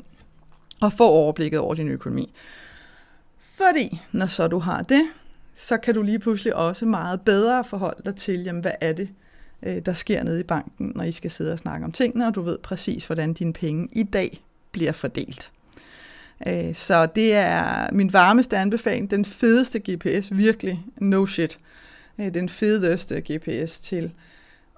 at 0.82 0.94
få 0.94 1.08
overblikket 1.08 1.60
over 1.60 1.76
din 1.76 1.88
økonomi. 1.88 2.34
Fordi 3.38 4.02
når 4.12 4.26
så 4.26 4.48
du 4.48 4.60
har 4.60 4.82
det, 4.82 5.02
så 5.58 5.78
kan 5.78 5.94
du 5.94 6.02
lige 6.02 6.20
pludselig 6.20 6.56
også 6.56 6.86
meget 6.86 7.22
bedre 7.22 7.64
forholde 7.64 8.02
dig 8.06 8.16
til, 8.16 8.44
jamen, 8.44 8.62
hvad 8.62 8.72
er 8.82 8.94
det, 8.94 9.10
øh, 9.64 9.80
der 9.86 9.94
sker 9.94 10.24
nede 10.24 10.40
i 10.40 10.44
banken, 10.44 10.92
når 10.96 11.04
I 11.04 11.12
skal 11.12 11.32
sidde 11.32 11.54
og 11.54 11.60
snakke 11.60 11.86
om 11.86 11.92
tingene, 11.92 12.28
og 12.28 12.36
du 12.36 12.42
ved 12.42 12.58
præcis, 12.58 13.06
hvordan 13.06 13.34
dine 13.34 13.54
penge 13.54 13.90
i 13.92 14.04
dag 14.04 14.44
bliver 14.72 14.92
fordelt. 14.92 15.52
Øh, 16.48 16.76
så 16.76 17.06
det 17.06 17.34
er 17.34 17.88
min 17.92 18.14
varmeste 18.14 18.58
anbefaling, 18.58 19.12
den 19.12 19.26
fedeste 19.26 19.80
GPS, 19.80 20.28
virkelig, 20.32 20.86
no 20.98 21.26
shit. 21.26 21.60
Øh, 22.20 22.34
den 22.34 22.50
fedeste 22.50 23.22
GPS 23.22 23.80
til 23.80 24.14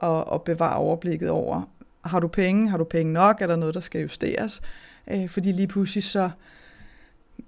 at, 0.03 0.23
at 0.33 0.43
bevare 0.43 0.77
overblikket 0.77 1.29
over, 1.29 1.69
har 2.05 2.19
du 2.19 2.27
penge, 2.27 2.69
har 2.69 2.77
du 2.77 2.83
penge 2.83 3.13
nok, 3.13 3.41
er 3.41 3.47
der 3.47 3.55
noget, 3.55 3.75
der 3.75 3.81
skal 3.81 4.01
justeres, 4.01 4.61
fordi 5.27 5.51
lige 5.51 5.67
pludselig 5.67 6.03
så, 6.03 6.29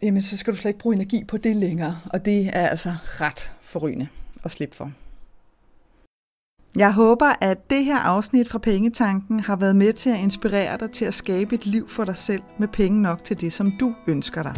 jamen, 0.03 0.21
så 0.21 0.37
skal 0.37 0.53
du 0.53 0.57
slet 0.57 0.69
ikke 0.69 0.79
bruge 0.79 0.95
energi 0.95 1.23
på 1.23 1.37
det 1.37 1.55
længere, 1.55 1.99
og 2.13 2.25
det 2.25 2.49
er 2.53 2.67
altså 2.67 2.93
ret 3.05 3.51
forrygende 3.61 4.07
at 4.43 4.51
slippe 4.51 4.75
for. 4.75 4.91
Jeg 6.75 6.93
håber, 6.93 7.33
at 7.41 7.69
det 7.69 7.85
her 7.85 7.97
afsnit 7.97 8.49
fra 8.49 8.57
Pengetanken 8.57 9.39
har 9.39 9.55
været 9.55 9.75
med 9.75 9.93
til 9.93 10.09
at 10.09 10.19
inspirere 10.19 10.77
dig 10.77 10.91
til 10.91 11.05
at 11.05 11.13
skabe 11.13 11.55
et 11.55 11.65
liv 11.65 11.89
for 11.89 12.05
dig 12.05 12.17
selv 12.17 12.41
med 12.59 12.67
penge 12.67 13.01
nok 13.01 13.23
til 13.23 13.41
det, 13.41 13.53
som 13.53 13.71
du 13.79 13.93
ønsker 14.07 14.43
dig. 14.43 14.55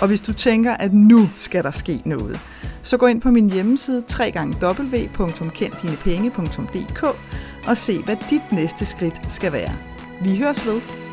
Og 0.00 0.08
hvis 0.08 0.20
du 0.20 0.32
tænker, 0.32 0.74
at 0.74 0.92
nu 0.92 1.28
skal 1.36 1.64
der 1.64 1.70
ske 1.70 2.02
noget, 2.04 2.40
så 2.82 2.96
gå 2.96 3.06
ind 3.06 3.20
på 3.20 3.30
min 3.30 3.50
hjemmeside 3.50 4.04
www.kenddinepenge.dk 4.20 7.04
og 7.68 7.76
se, 7.76 8.02
hvad 8.02 8.16
dit 8.30 8.52
næste 8.52 8.86
skridt 8.86 9.32
skal 9.32 9.52
være. 9.52 9.74
Vi 10.22 10.38
høres 10.38 10.66
ved. 10.66 11.05